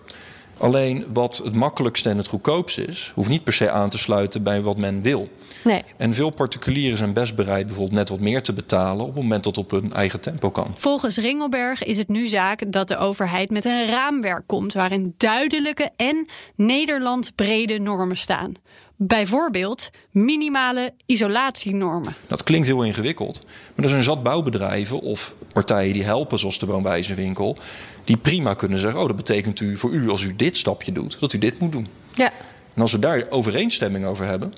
Alleen 0.58 1.06
wat 1.12 1.40
het 1.44 1.54
makkelijkste 1.54 2.10
en 2.10 2.16
het 2.16 2.26
goedkoopste 2.26 2.84
is... 2.84 3.12
hoeft 3.14 3.28
niet 3.28 3.44
per 3.44 3.52
se 3.52 3.70
aan 3.70 3.90
te 3.90 3.98
sluiten 3.98 4.42
bij 4.42 4.62
wat 4.62 4.76
men 4.76 5.02
wil. 5.02 5.28
Nee. 5.64 5.82
En 5.96 6.14
veel 6.14 6.30
particulieren 6.30 6.98
zijn 6.98 7.12
best 7.12 7.36
bereid 7.36 7.66
bijvoorbeeld 7.66 7.96
net 7.96 8.08
wat 8.08 8.20
meer 8.20 8.42
te 8.42 8.52
betalen... 8.52 9.00
op 9.00 9.14
het 9.14 9.22
moment 9.22 9.44
dat 9.44 9.56
het 9.56 9.64
op 9.64 9.70
hun 9.70 9.92
eigen 9.92 10.20
tempo 10.20 10.50
kan. 10.50 10.74
Volgens 10.76 11.16
Ringelberg 11.16 11.84
is 11.84 11.96
het 11.96 12.08
nu 12.08 12.26
zaak 12.26 12.72
dat 12.72 12.88
de 12.88 12.96
overheid 12.96 13.50
met 13.50 13.64
een 13.64 13.86
raamwerk 13.86 14.46
komt... 14.46 14.72
waarin 14.72 15.14
duidelijke 15.16 15.90
en 15.96 16.26
Nederland 16.54 17.32
brede 17.34 17.78
normen 17.78 18.16
staan. 18.16 18.52
Bijvoorbeeld 19.00 19.90
minimale 20.10 20.92
isolatienormen. 21.06 22.14
Dat 22.26 22.42
klinkt 22.42 22.66
heel 22.66 22.82
ingewikkeld. 22.82 23.44
Maar 23.74 23.84
er 23.84 23.90
zijn 23.90 24.02
zat 24.02 24.22
bouwbedrijven 24.22 25.00
of 25.00 25.34
partijen 25.52 25.92
die 25.92 26.04
helpen... 26.04 26.38
zoals 26.38 26.58
de 26.58 26.66
Woonwijzerwinkel... 26.66 27.56
die 28.04 28.16
prima 28.16 28.54
kunnen 28.54 28.78
zeggen... 28.78 29.00
oh, 29.00 29.06
dat 29.06 29.16
betekent 29.16 29.60
u 29.60 29.76
voor 29.76 29.90
u 29.90 30.08
als 30.08 30.22
u 30.22 30.36
dit 30.36 30.56
stapje 30.56 30.92
doet... 30.92 31.20
dat 31.20 31.32
u 31.32 31.38
dit 31.38 31.58
moet 31.58 31.72
doen. 31.72 31.86
Ja. 32.12 32.32
En 32.74 32.82
als 32.82 32.92
we 32.92 32.98
daar 32.98 33.26
overeenstemming 33.30 34.04
over 34.04 34.26
hebben... 34.26 34.54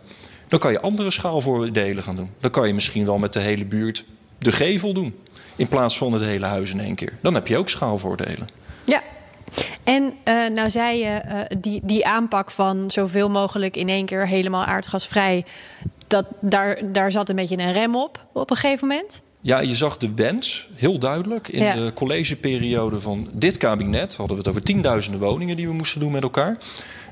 dan 0.49 0.59
kan 0.59 0.73
je 0.73 0.81
andere 0.81 1.11
schaalvoordelen 1.11 2.03
gaan 2.03 2.17
doen. 2.17 2.31
Dan 2.39 2.51
kan 2.51 2.67
je 2.67 2.75
misschien 2.75 3.05
wel 3.05 3.19
met 3.19 3.33
de 3.33 3.41
hele 3.41 3.65
buurt 3.65 4.05
de 4.39 4.53
gevel 4.53 4.93
doen... 4.93 5.15
in 5.57 5.69
plaats 5.69 5.99
van 5.99 6.13
het 6.13 6.23
hele 6.23 6.47
huis 6.47 6.71
in 6.71 6.81
één 6.81 6.95
keer. 6.95 7.19
Dan 7.21 7.35
heb 7.35 7.47
je 7.47 7.57
ook 7.57 7.69
schaalvoordelen. 7.69 8.49
Ja, 8.85 9.03
en 9.85 10.03
uh, 10.25 10.49
nou 10.49 10.71
zei 10.71 10.99
je, 10.99 11.23
uh, 11.27 11.41
die, 11.61 11.81
die 11.83 12.07
aanpak 12.07 12.51
van 12.51 12.91
zoveel 12.91 13.29
mogelijk 13.31 13.77
in 13.77 13.89
één 13.89 14.05
keer 14.07 14.27
helemaal 14.27 14.65
aardgasvrij, 14.65 15.45
dat, 16.07 16.27
daar, 16.41 16.79
daar 16.93 17.11
zat 17.13 17.29
een 17.29 17.37
beetje 17.37 17.59
een 17.59 17.73
rem 17.73 17.97
op 17.97 18.27
op 18.33 18.51
een 18.51 18.57
gegeven 18.57 18.89
moment. 18.89 19.21
Ja, 19.41 19.61
je 19.61 19.75
zag 19.75 19.97
de 19.97 20.13
wens 20.15 20.69
heel 20.75 20.99
duidelijk. 20.99 21.49
In 21.49 21.63
Ja. 21.63 21.75
de 21.75 21.93
collegeperiode 21.95 23.01
van 23.01 23.29
dit 23.33 23.57
kabinet 23.57 24.17
hadden 24.17 24.37
we 24.37 24.43
het 24.43 24.51
over 24.51 24.63
tienduizenden 24.63 25.21
woningen 25.21 25.57
die 25.57 25.67
we 25.69 25.73
moesten 25.75 26.01
doen 26.01 26.13
met 26.13 26.23
elkaar. 26.23 26.57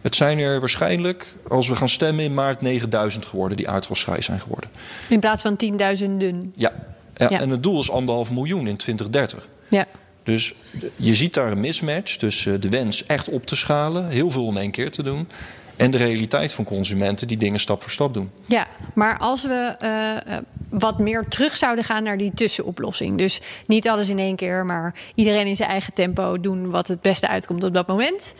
Het 0.02 0.14
zijn 0.14 0.38
er 0.38 0.60
waarschijnlijk, 0.60 1.36
als 1.48 1.68
we 1.68 1.76
gaan 1.76 1.88
stemmen 1.88 2.24
in 2.24 2.34
maart, 2.34 2.60
9000 2.60 3.26
geworden 3.26 3.56
die 3.56 3.68
aardgasvrij 3.68 4.20
zijn 4.22 4.40
geworden. 4.40 4.70
In 5.08 5.20
plaats 5.20 5.42
van 5.42 5.56
tienduizenden. 5.56 6.52
Ja. 6.56 6.72
Ja, 7.16 7.26
Ja. 7.30 7.40
en 7.40 7.50
het 7.50 7.62
doel 7.62 7.80
is 7.80 7.90
anderhalf 7.90 8.30
miljoen 8.30 8.66
in 8.66 8.76
2030. 8.76 9.48
Ja. 9.68 9.86
Dus 10.28 10.54
je 10.96 11.14
ziet 11.14 11.34
daar 11.34 11.52
een 11.52 11.60
mismatch 11.60 12.16
tussen 12.16 12.60
de 12.60 12.68
wens 12.68 13.06
echt 13.06 13.28
op 13.28 13.46
te 13.46 13.56
schalen, 13.56 14.08
heel 14.08 14.30
veel 14.30 14.48
in 14.48 14.56
één 14.56 14.70
keer 14.70 14.90
te 14.90 15.02
doen, 15.02 15.28
en 15.76 15.90
de 15.90 15.98
realiteit 15.98 16.52
van 16.52 16.64
consumenten 16.64 17.28
die 17.28 17.36
dingen 17.36 17.60
stap 17.60 17.82
voor 17.82 17.90
stap 17.90 18.14
doen. 18.14 18.30
Ja, 18.46 18.66
maar 18.94 19.18
als 19.18 19.42
we 19.42 19.76
eh, 19.78 20.16
eh, 20.16 20.42
wat 20.68 20.98
meer 20.98 21.24
terug 21.28 21.56
zouden 21.56 21.84
gaan 21.84 22.02
naar 22.02 22.16
die 22.16 22.32
tussenoplossing. 22.34 23.18
Dus 23.18 23.40
niet 23.66 23.88
alles 23.88 24.08
in 24.08 24.18
één 24.18 24.36
keer, 24.36 24.66
maar 24.66 24.94
iedereen 25.14 25.46
in 25.46 25.56
zijn 25.56 25.70
eigen 25.70 25.92
tempo 25.92 26.40
doen 26.40 26.70
wat 26.70 26.88
het 26.88 27.00
beste 27.00 27.28
uitkomt 27.28 27.64
op 27.64 27.74
dat 27.74 27.86
moment. 27.86 28.34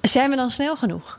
Zijn 0.00 0.30
we 0.30 0.36
dan 0.36 0.50
snel 0.50 0.76
genoeg? 0.76 1.18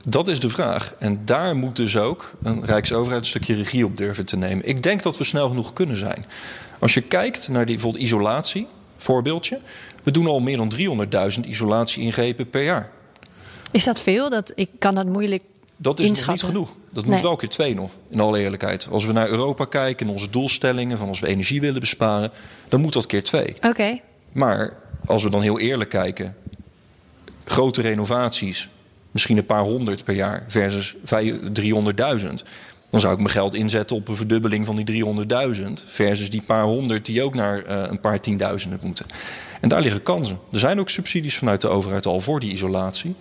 Dat 0.00 0.28
is 0.28 0.40
de 0.40 0.48
vraag. 0.48 0.94
En 0.98 1.20
daar 1.24 1.56
moet 1.56 1.76
dus 1.76 1.96
ook 1.96 2.36
een 2.42 2.64
Rijksoverheid 2.64 3.20
een 3.22 3.28
stukje 3.28 3.54
regie 3.54 3.84
op 3.84 3.96
durven 3.96 4.24
te 4.24 4.36
nemen. 4.36 4.68
Ik 4.68 4.82
denk 4.82 5.02
dat 5.02 5.18
we 5.18 5.24
snel 5.24 5.48
genoeg 5.48 5.72
kunnen 5.72 5.96
zijn. 5.96 6.24
Als 6.78 6.94
je 6.94 7.00
kijkt 7.00 7.48
naar 7.48 7.66
die 7.66 7.74
bijvoorbeeld 7.74 8.04
isolatie, 8.04 8.66
voorbeeldje. 8.98 9.58
We 10.02 10.10
doen 10.10 10.26
al 10.26 10.40
meer 10.40 10.56
dan 10.56 10.72
300.000 11.34 11.40
isolatieingrepen 11.48 12.50
per 12.50 12.62
jaar. 12.64 12.90
Is 13.70 13.84
dat 13.84 14.00
veel? 14.00 14.30
Dat, 14.30 14.52
ik 14.54 14.70
kan 14.78 14.94
dat 14.94 15.06
moeilijk 15.06 15.42
dat 15.76 15.98
is 16.00 16.08
nog 16.10 16.28
niet 16.28 16.42
genoeg. 16.42 16.74
Dat 16.92 17.04
Nee. 17.04 17.12
moet 17.12 17.22
wel 17.22 17.36
keer 17.36 17.48
twee 17.48 17.74
nog, 17.74 17.90
in 18.10 18.20
alle 18.20 18.38
eerlijkheid. 18.38 18.88
Als 18.90 19.04
we 19.06 19.12
naar 19.12 19.28
Europa 19.28 19.64
kijken 19.64 20.06
en 20.06 20.12
onze 20.12 20.30
doelstellingen... 20.30 20.98
van 20.98 21.08
als 21.08 21.20
we 21.20 21.26
energie 21.26 21.60
willen 21.60 21.80
besparen, 21.80 22.30
dan 22.68 22.80
moet 22.80 22.92
dat 22.92 23.06
keer 23.06 23.22
twee. 23.22 23.54
Oké. 23.62 24.00
Maar 24.32 24.76
als 25.06 25.22
we 25.22 25.30
dan 25.30 25.42
heel 25.42 25.58
eerlijk 25.58 25.90
kijken... 25.90 26.36
grote 27.44 27.80
renovaties, 27.82 28.68
misschien 29.10 29.36
een 29.36 29.46
paar 29.46 29.62
honderd 29.62 30.04
per 30.04 30.14
jaar... 30.14 30.44
versus 30.48 30.94
vij- 31.04 31.40
300.000... 31.60 32.28
dan 32.90 33.00
zou 33.00 33.12
ik 33.12 33.18
mijn 33.18 33.30
geld 33.30 33.54
inzetten 33.54 33.96
op 33.96 34.08
een 34.08 34.16
verdubbeling 34.16 34.66
van 34.66 34.76
die 34.76 35.04
300.000... 35.04 35.72
versus 35.86 36.30
die 36.30 36.42
paar 36.42 36.64
honderd 36.64 37.04
die 37.04 37.22
ook 37.22 37.34
naar 37.34 37.64
eh, 37.64 37.82
een 37.88 38.00
paar 38.00 38.20
tienduizenden 38.20 38.78
moeten. 38.82 39.06
En 39.60 39.68
daar 39.68 39.80
liggen 39.80 40.02
kansen. 40.02 40.38
Er 40.52 40.58
zijn 40.58 40.80
ook 40.80 40.88
subsidies 40.88 41.36
vanuit 41.36 41.60
de 41.60 41.68
overheid 41.68 42.06
al 42.06 42.20
voor 42.20 42.40
die 42.40 42.52
isolatie. 42.52 43.14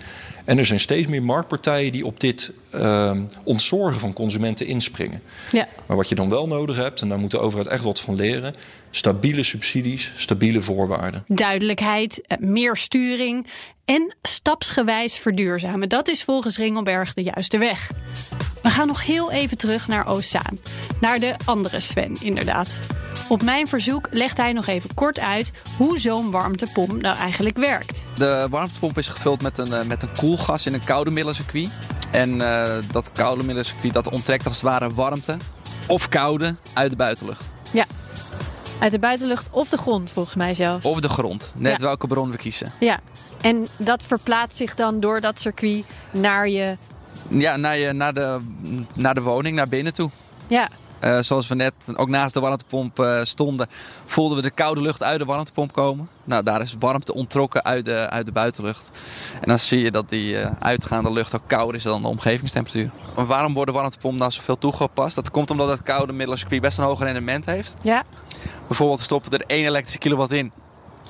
En 0.46 0.58
er 0.58 0.66
zijn 0.66 0.80
steeds 0.80 1.08
meer 1.08 1.24
marktpartijen 1.24 1.92
die 1.92 2.06
op 2.06 2.20
dit 2.20 2.54
ehm, 2.72 3.22
ontzorgen 3.44 4.00
van 4.00 4.14
consumenten 4.14 4.68
inspringen. 4.68 5.22
Ja. 5.52 5.68
Maar 5.86 5.98
wat 5.98 6.10
je 6.10 6.16
dan 6.16 6.30
wel 6.30 6.48
nodig 6.48 6.76
hebt, 6.76 7.02
en 7.02 7.10
daar 7.10 7.20
moet 7.20 7.32
de 7.32 7.40
overheid 7.40 7.68
echt 7.68 7.84
wat 7.84 8.00
van 8.00 8.16
leren... 8.16 8.56
stabiele 8.90 9.44
subsidies, 9.44 10.14
stabiele 10.16 10.62
voorwaarden. 10.62 11.24
Duidelijkheid, 11.28 12.22
eh, 12.28 12.38
meer 12.38 12.76
sturing 12.76 13.48
en 13.86 14.16
stapsgewijs 14.22 15.16
verduurzamen. 15.16 15.90
Dat 15.90 16.08
is 16.08 16.24
volgens 16.24 16.58
Ringelberg 16.58 17.14
de 17.14 17.24
juiste 17.24 17.58
weg. 17.58 17.92
We 18.78 18.84
gaan 18.84 18.92
nog 18.92 19.06
heel 19.06 19.32
even 19.32 19.58
terug 19.58 19.88
naar 19.88 20.08
Oostzaan. 20.08 20.60
Naar 21.00 21.20
de 21.20 21.36
andere 21.46 21.80
Sven, 21.80 22.16
inderdaad. 22.22 22.80
Op 23.30 23.42
mijn 23.44 23.68
verzoek 23.68 24.08
legt 24.12 24.38
hij 24.38 24.54
nog 24.54 24.68
even 24.68 24.94
kort 24.94 25.20
uit 25.20 25.52
hoe 25.78 26.00
zo'n 26.00 26.32
warmtepomp 26.32 27.02
nou 27.02 27.18
eigenlijk 27.18 27.58
werkt. 27.58 28.04
De 28.18 28.48
warmtepomp 28.50 28.98
is 28.98 29.08
gevuld 29.08 29.42
met 29.42 29.58
een, 29.58 29.74
eh, 29.74 29.86
met 29.86 30.04
een 30.04 30.10
koelgas 30.18 30.66
in 30.66 30.74
een 30.74 30.84
koude 30.84 31.12
middencircuit. 31.12 31.70
En 32.12 32.42
eh, 32.42 32.74
dat 32.92 33.12
koude 33.12 33.44
middencircuit 33.44 33.94
dat 33.94 34.10
onttrekt 34.10 34.46
als 34.48 34.56
het 34.56 34.64
ware 34.64 34.94
warmte 34.94 35.38
of 35.88 36.10
koude 36.10 36.56
uit 36.74 36.90
de 36.90 36.96
buitenlucht. 36.96 37.44
Ja. 37.74 37.86
Uit 38.80 38.92
de 38.92 39.00
buitenlucht 39.00 39.48
of 39.52 39.70
de 39.70 39.78
grond, 39.78 40.12
volgens 40.12 40.36
mij 40.36 40.54
zelfs. 40.54 40.86
Of 40.86 41.00
de 41.00 41.10
grond, 41.10 41.54
net 41.56 41.72
Ja. 41.72 41.78
welke 41.78 42.08
bron 42.08 42.32
we 42.32 42.38
kiezen. 42.38 42.72
Ja. 42.80 43.00
En 43.42 43.68
dat 43.78 44.04
verplaatst 44.04 44.58
zich 44.58 44.76
dan 44.76 45.00
door 45.00 45.22
dat 45.22 45.40
circuit 45.40 45.86
naar 46.12 46.50
je. 46.50 46.78
Ja, 47.30 47.56
naar, 47.56 47.78
je, 47.78 47.92
naar, 47.92 48.14
de, 48.14 48.40
naar 48.94 49.14
de 49.14 49.22
woning, 49.22 49.56
naar 49.56 49.68
binnen 49.68 49.94
toe. 49.94 50.10
Ja. 50.48 50.70
Eh, 51.00 51.20
zoals 51.20 51.48
we 51.48 51.56
net 51.56 51.74
ook 51.96 52.10
naast 52.10 52.34
de 52.34 52.40
warmtepomp 52.40 53.00
eh, 53.00 53.20
stonden, 53.24 53.68
voelden 54.06 54.38
we 54.38 54.44
de 54.44 54.50
koude 54.50 54.82
lucht 54.82 55.04
uit 55.04 55.20
de 55.20 55.26
warmtepomp 55.26 55.74
komen. 55.74 56.10
Nou, 56.24 56.44
daar 56.44 56.62
is 56.62 56.76
warmte 56.80 57.14
ontrokken 57.14 57.64
uit 57.64 57.86
de, 57.86 58.10
uit 58.10 58.26
de 58.26 58.32
buitenlucht. 58.32 58.92
En 59.34 59.48
dan 59.48 59.60
zie 59.60 59.80
je 59.80 59.92
dat 59.92 60.10
die 60.10 60.40
eh, 60.40 60.52
uitgaande 60.60 61.12
lucht 61.12 61.36
ook 61.36 61.48
kouder 61.48 61.76
is 61.76 61.84
dan 61.84 62.02
de 62.02 62.08
omgevingstemperatuur. 62.08 62.92
Maar 63.16 63.26
waarom 63.26 63.54
wordt 63.54 63.72
de 63.72 63.78
warmtepomp 63.78 64.18
nou 64.18 64.32
zoveel 64.32 64.58
toegepast? 64.58 65.16
Dat 65.16 65.32
komt 65.32 65.52
omdat 65.52 65.70
het 65.70 65.84
koude 65.84 66.14
middencircuit 66.14 66.62
best 66.62 66.78
een 66.78 66.84
hoger 66.84 67.06
rendement 67.06 67.46
heeft. 67.46 67.76
Ja. 67.82 68.04
Bijvoorbeeld 68.68 69.00
we 69.00 69.06
stoppen 69.06 69.32
er 69.32 69.46
1 69.48 69.66
elektrische 69.66 70.00
kilowatt 70.00 70.32
in. 70.32 70.52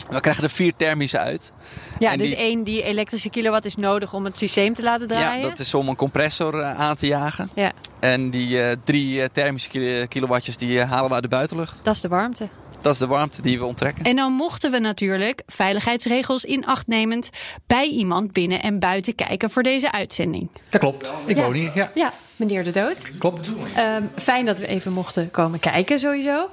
We 0.10 0.20
krijgen 0.20 0.44
er 0.44 0.50
vier 0.50 0.74
thermische 0.76 1.20
uit. 1.20 1.52
Ja, 2.00 2.12
En 2.12 2.18
dus 2.18 2.28
die- 2.30 2.38
één 2.38 2.64
die 2.64 2.84
elektrische 2.84 3.30
kilowatt 3.30 3.66
is 3.66 3.76
nodig 3.76 4.14
om 4.14 4.26
het 4.26 4.38
systeem 4.38 4.74
te 4.74 4.84
laten 4.84 5.08
draaien. 5.08 5.42
Ja, 5.42 5.48
dat 5.50 5.60
is 5.60 5.74
om 5.74 5.88
een 5.88 5.96
compressor 5.96 6.60
eh, 6.60 6.80
aan 6.80 6.96
te 6.96 7.08
jagen. 7.08 7.50
Ja, 7.54 7.72
En 8.00 8.30
die 8.30 8.62
eh, 8.62 8.76
drie 8.84 9.22
eh, 9.22 9.30
thermische 9.32 9.70
kilo- 9.70 10.06
kilowattjes 10.08 10.58
die 10.58 10.82
halen 10.82 11.08
we 11.08 11.14
uit 11.14 11.24
de 11.24 11.30
buitenlucht. 11.30 11.80
dat 11.84 11.96
is 11.96 12.02
de 12.02 12.08
warmte. 12.08 12.50
Dat 12.82 12.94
is 12.94 13.00
de 13.00 13.08
warmte 13.08 13.42
die 13.42 13.60
we 13.60 13.66
onttrekken. 13.66 14.06
En 14.06 14.16
dan 14.16 14.32
mochten 14.32 14.72
we 14.72 14.80
natuurlijk, 14.80 15.42
veiligheidsregels 15.46 16.44
in 16.46 16.66
acht 16.66 16.88
nemend, 16.88 17.30
bij 17.68 17.86
iemand 17.88 18.32
binnen 18.32 18.62
en 18.62 18.80
buiten 18.80 19.16
kijken 19.16 19.50
voor 19.50 19.64
deze 19.64 19.92
uitzending. 19.92 20.50
Dat 20.70 20.80
klopt. 20.82 21.12
Ik 21.26 21.38
Ja. 21.38 21.44
woon 21.44 21.54
hier, 21.54 21.72
ja. 21.74 21.92
Ja, 21.96 22.14
meneer 22.36 22.64
De 22.64 22.72
Dood. 22.72 23.12
Klopt. 23.20 23.52
Ehm, 23.76 24.02
fijn 24.16 24.46
dat 24.46 24.58
we 24.58 24.68
even 24.68 24.94
mochten 24.94 25.32
komen 25.32 25.60
kijken, 25.60 26.00
sowieso. 26.00 26.50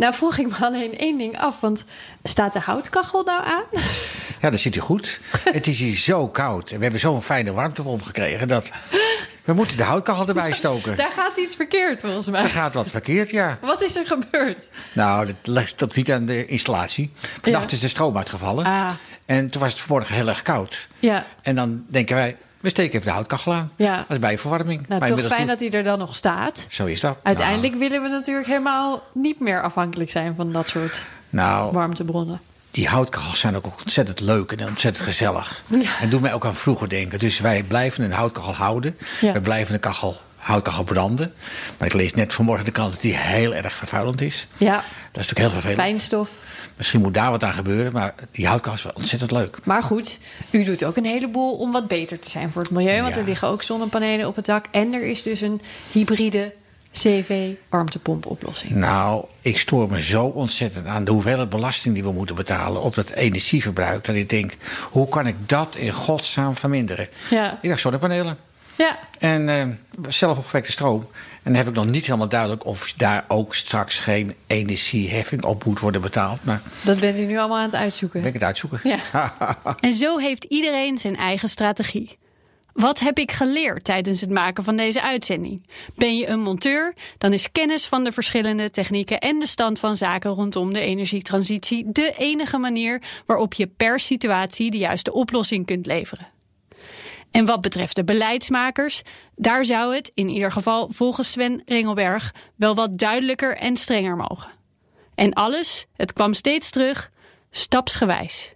Nou 0.00 0.14
vroeg 0.14 0.38
ik 0.38 0.48
me 0.48 0.56
alleen 0.66 0.98
één 0.98 1.18
ding 1.18 1.38
af, 1.38 1.60
want 1.60 1.84
staat 2.22 2.52
de 2.52 2.58
houtkachel 2.60 3.22
nou 3.22 3.44
aan? 3.44 3.62
Ja, 4.40 4.50
dat 4.50 4.60
zit 4.60 4.76
u 4.76 4.80
goed. 4.80 5.20
het 5.52 5.66
is 5.66 5.78
hier 5.78 5.96
zo 5.96 6.28
koud. 6.28 6.70
En 6.70 6.76
we 6.76 6.82
hebben 6.82 7.00
zo'n 7.00 7.22
fijne 7.22 7.52
warmtepomp 7.52 8.02
gekregen 8.02 8.48
dat... 8.48 8.68
We 9.44 9.52
moeten 9.52 9.76
de 9.76 9.82
houtkachel 9.82 10.26
erbij 10.28 10.52
stoken. 10.52 10.96
Daar 10.96 11.10
gaat 11.12 11.36
iets 11.36 11.56
verkeerd 11.56 12.00
volgens 12.00 12.30
mij. 12.30 12.48
gaat 12.48 12.74
wat 12.74 12.90
verkeerd, 12.90 13.30
ja. 13.30 13.58
Wat 13.60 13.82
is 13.82 13.96
er 13.96 14.06
gebeurd? 14.06 14.68
Nou, 14.92 15.26
dat 15.26 15.34
ligt 15.42 15.96
niet 15.96 16.12
aan 16.12 16.26
de 16.26 16.46
installatie. 16.46 17.12
Vannacht 17.42 17.70
Ja. 17.70 17.76
is 17.76 17.80
de 17.82 17.88
stroom 17.88 18.16
uitgevallen. 18.16 18.64
Ah. 18.64 18.90
En 19.26 19.50
toen 19.50 19.60
was 19.60 19.70
het 19.70 19.80
vanmorgen 19.80 20.14
heel 20.14 20.28
erg 20.28 20.42
koud. 20.42 20.88
Ja, 20.98 21.26
En 21.42 21.54
dan 21.54 21.84
denken 21.88 22.16
wij, 22.16 22.36
we 22.60 22.68
steken 22.68 22.94
even 22.94 23.06
de 23.06 23.12
houtkachel 23.12 23.52
aan. 23.52 23.72
Ja. 23.76 24.04
Is 24.08 24.18
bijverwarming. 24.18 24.88
nou 24.88 25.00
Maar 25.00 25.08
toch 25.08 25.26
fijn 25.26 25.46
dat 25.46 25.60
hij 25.60 25.70
er 25.70 25.82
dan 25.82 25.98
nog 25.98 26.16
staat. 26.16 26.66
Zo 26.70 26.84
is 26.86 27.00
dat. 27.00 27.16
Uiteindelijk 27.22 27.74
willen 27.74 28.02
we 28.02 28.08
natuurlijk 28.08 28.46
helemaal 28.46 29.02
niet 29.14 29.40
meer 29.40 29.62
afhankelijk 29.62 30.10
zijn 30.10 30.34
van 30.36 30.52
dat 30.52 30.68
soort 30.68 31.04
Nou, 31.30 31.60
nou, 31.60 31.72
warmtebronnen. 31.72 32.40
die 32.70 32.88
houtkachels 32.88 33.40
zijn 33.40 33.56
ook 33.56 33.66
ontzettend 33.82 34.20
leuk 34.20 34.52
en 34.52 34.66
ontzettend 34.66 35.04
gezellig. 35.04 35.62
Ja. 35.66 36.00
En 36.00 36.10
doet 36.10 36.20
mij 36.20 36.32
ook 36.34 36.44
aan 36.46 36.54
vroeger 36.54 36.88
denken. 36.88 37.18
Dus 37.18 37.40
wij 37.40 37.62
blijven 37.62 38.04
een 38.04 38.12
houtkachel 38.12 38.54
houden. 38.54 38.96
Ja. 39.20 39.32
We 39.32 39.40
blijven 39.40 39.74
een 39.74 39.80
kachel, 39.80 40.20
houtkachel 40.40 40.84
branden. 40.84 41.32
Maar 41.78 41.88
ik 41.88 41.94
lees 41.94 42.14
net 42.14 42.32
vanmorgen 42.34 42.64
de 42.64 42.70
krant 42.70 42.92
dat 42.92 43.02
die 43.02 43.16
heel 43.16 43.54
erg 43.54 43.76
vervuilend 43.76 44.20
is. 44.20 44.46
Ja, 44.56 44.74
Dat 44.74 44.82
is 45.22 45.28
natuurlijk 45.28 45.38
heel 45.38 45.50
vervelend. 45.50 45.78
fijnstof. 45.80 46.30
Misschien 46.76 47.00
moet 47.00 47.14
daar 47.14 47.30
wat 47.30 47.44
aan 47.44 47.52
gebeuren. 47.52 47.92
Maar 47.92 48.14
die 48.30 48.46
houtkachel 48.46 48.76
is 48.78 48.82
wel 48.84 48.92
ontzettend 48.96 49.30
leuk. 49.30 49.58
Maar 49.64 49.82
goed, 49.82 50.18
u 50.50 50.64
doet 50.64 50.84
ook 50.84 50.96
een 50.96 51.04
heleboel 51.04 51.52
om 51.56 51.72
wat 51.72 51.88
beter 51.88 52.18
te 52.18 52.30
zijn 52.30 52.50
voor 52.50 52.62
het 52.62 52.70
milieu. 52.70 53.02
Want 53.02 53.14
Ja. 53.14 53.20
er 53.20 53.26
liggen 53.26 53.48
ook 53.48 53.62
zonnepanelen 53.62 54.26
op 54.26 54.36
het 54.36 54.46
dak. 54.46 54.64
En 54.70 54.92
er 54.92 55.02
is 55.06 55.22
dus 55.22 55.40
een 55.40 55.60
hybride 55.92 56.52
CV-warmtepompoplossing. 56.92 58.70
Nou, 58.74 59.24
ik 59.40 59.58
stoor 59.58 59.90
me 59.90 60.02
zo 60.02 60.24
ontzettend 60.24 60.86
aan 60.86 61.04
de 61.04 61.10
hoeveelheid 61.10 61.48
belasting 61.48 61.94
die 61.94 62.02
we 62.02 62.12
moeten 62.12 62.34
betalen 62.36 62.82
op 62.82 62.94
dat 62.94 63.10
energieverbruik. 63.10 64.04
Dat 64.04 64.14
ik 64.14 64.28
denk, 64.28 64.52
hoe 64.90 65.08
kan 65.08 65.26
ik 65.26 65.36
dat 65.48 65.76
in 65.76 65.92
godsnaam 65.92 66.56
verminderen? 66.56 67.08
Ja. 67.30 67.58
Ik 67.62 67.68
dacht 67.68 67.80
zonnepanelen. 67.80 68.36
Ja, 68.80 68.98
En 69.18 69.48
eh, 69.48 69.68
zelf 70.08 70.38
opgewekte 70.38 70.72
stroom. 70.72 71.00
En 71.32 71.40
dan 71.42 71.54
heb 71.54 71.68
ik 71.68 71.74
nog 71.74 71.86
niet 71.86 72.04
helemaal 72.06 72.28
duidelijk 72.28 72.66
of 72.66 72.92
daar 72.96 73.24
ook 73.28 73.54
straks 73.54 74.00
geen 74.00 74.34
energieheffing 74.46 75.44
op 75.44 75.64
moet 75.64 75.80
worden 75.80 76.00
betaald. 76.00 76.44
Maar 76.44 76.62
dat 76.84 77.00
bent 77.00 77.18
u 77.18 77.24
nu 77.24 77.38
allemaal 77.38 77.58
aan 77.58 77.64
het 77.64 77.74
uitzoeken. 77.74 78.20
ben 78.20 78.28
ik 78.28 78.34
het 78.34 78.44
uitzoeken. 78.44 78.80
Ja. 78.82 79.34
En 79.80 79.92
zo 79.92 80.18
heeft 80.18 80.44
iedereen 80.44 80.98
zijn 80.98 81.16
eigen 81.16 81.48
strategie. 81.48 82.18
Wat 82.72 83.00
heb 83.00 83.18
ik 83.18 83.32
geleerd 83.32 83.84
tijdens 83.84 84.20
het 84.20 84.30
maken 84.30 84.64
van 84.64 84.76
deze 84.76 85.02
uitzending? 85.02 85.66
Ben 85.96 86.16
je 86.16 86.28
een 86.28 86.40
monteur? 86.40 86.94
Dan 87.18 87.32
is 87.32 87.52
kennis 87.52 87.86
van 87.86 88.04
de 88.04 88.12
verschillende 88.12 88.70
technieken 88.70 89.18
en 89.18 89.38
de 89.38 89.46
stand 89.46 89.78
van 89.78 89.96
zaken 89.96 90.30
rondom 90.30 90.72
de 90.72 90.80
energietransitie 90.80 91.84
de 91.92 92.14
enige 92.18 92.58
manier 92.58 93.02
waarop 93.26 93.54
je 93.54 93.66
per 93.66 94.00
situatie 94.00 94.70
de 94.70 94.78
juiste 94.78 95.12
oplossing 95.12 95.66
kunt 95.66 95.86
leveren. 95.86 96.39
En 97.30 97.44
wat 97.44 97.60
betreft 97.60 97.96
de 97.96 98.04
beleidsmakers, 98.04 99.02
daar 99.34 99.64
zou 99.64 99.94
het, 99.94 100.10
in 100.14 100.28
ieder 100.28 100.52
geval 100.52 100.88
volgens 100.92 101.30
Sven 101.30 101.62
Ringelberg, 101.66 102.34
wel 102.56 102.74
wat 102.74 102.98
duidelijker 102.98 103.56
en 103.56 103.76
strenger 103.76 104.16
mogen. 104.16 104.50
En 105.14 105.32
alles, 105.32 105.86
het 105.96 106.12
kwam 106.12 106.34
steeds 106.34 106.70
terug, 106.70 107.10
stapsgewijs. 107.50 108.52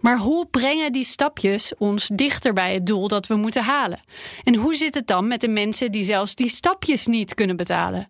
Maar 0.00 0.18
hoe 0.18 0.46
brengen 0.46 0.92
die 0.92 1.04
stapjes 1.04 1.72
ons 1.78 2.10
dichter 2.12 2.52
bij 2.52 2.74
het 2.74 2.86
doel 2.86 3.08
dat 3.08 3.26
we 3.26 3.34
moeten 3.34 3.62
halen? 3.62 4.00
En 4.44 4.54
hoe 4.54 4.74
zit 4.74 4.94
het 4.94 5.06
dan 5.06 5.28
met 5.28 5.40
de 5.40 5.48
mensen 5.48 5.92
die 5.92 6.04
zelfs 6.04 6.34
die 6.34 6.48
stapjes 6.48 7.06
niet 7.06 7.34
kunnen 7.34 7.56
betalen? 7.56 8.08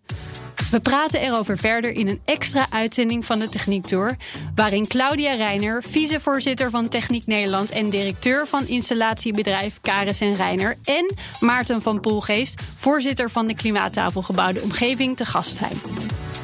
We 0.71 0.79
praten 0.79 1.21
erover 1.21 1.57
verder 1.57 1.91
in 1.91 2.07
een 2.07 2.21
extra 2.25 2.67
uitzending 2.69 3.25
van 3.25 3.39
de 3.39 3.49
Techniek 3.49 3.85
Tour, 3.85 4.17
waarin 4.55 4.87
Claudia 4.87 5.33
Reiner, 5.33 5.83
vicevoorzitter 5.83 6.69
van 6.69 6.89
Techniek 6.89 7.25
Nederland 7.25 7.69
en 7.71 7.89
directeur 7.89 8.47
van 8.47 8.67
installatiebedrijf 8.67 9.79
Karis 9.81 10.21
en 10.21 10.35
Reiner, 10.35 10.77
en 10.83 11.15
Maarten 11.39 11.81
van 11.81 11.99
Poelgeest, 11.99 12.61
voorzitter 12.75 13.29
van 13.29 13.47
de 13.47 13.55
Klimaattafel 13.55 14.21
Gebouwde 14.21 14.61
Omgeving, 14.61 15.17
te 15.17 15.25
gast 15.25 15.57
zijn. 15.57 15.81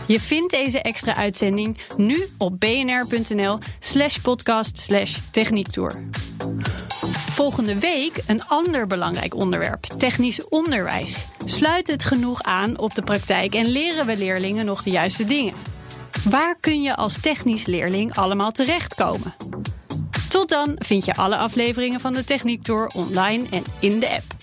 Je 0.07 0.19
vindt 0.19 0.51
deze 0.51 0.81
extra 0.81 1.15
uitzending 1.15 1.77
nu 1.97 2.27
op 2.37 2.59
bnr.nl 2.59 3.59
slash 3.79 4.17
podcast 4.17 4.77
slash 4.77 5.17
techniektour. 5.31 6.03
Volgende 7.33 7.79
week 7.79 8.23
een 8.27 8.47
ander 8.47 8.87
belangrijk 8.87 9.35
onderwerp, 9.35 9.83
technisch 9.83 10.49
onderwijs. 10.49 11.25
Sluit 11.45 11.87
het 11.87 12.03
genoeg 12.03 12.43
aan 12.43 12.77
op 12.77 12.95
de 12.95 13.01
praktijk 13.01 13.55
en 13.55 13.65
leren 13.65 14.05
we 14.05 14.17
leerlingen 14.17 14.65
nog 14.65 14.83
de 14.83 14.89
juiste 14.89 15.25
dingen? 15.25 15.53
Waar 16.29 16.55
kun 16.59 16.81
je 16.81 16.95
als 16.95 17.19
technisch 17.21 17.65
leerling 17.65 18.15
allemaal 18.15 18.51
terechtkomen? 18.51 19.33
Tot 20.29 20.49
dan 20.49 20.75
vind 20.77 21.05
je 21.05 21.15
alle 21.15 21.37
afleveringen 21.37 21.99
van 21.99 22.13
de 22.13 22.23
Techniek 22.23 22.63
Tour 22.63 22.87
online 22.95 23.45
en 23.51 23.63
in 23.79 23.99
de 23.99 24.09
app. 24.09 24.42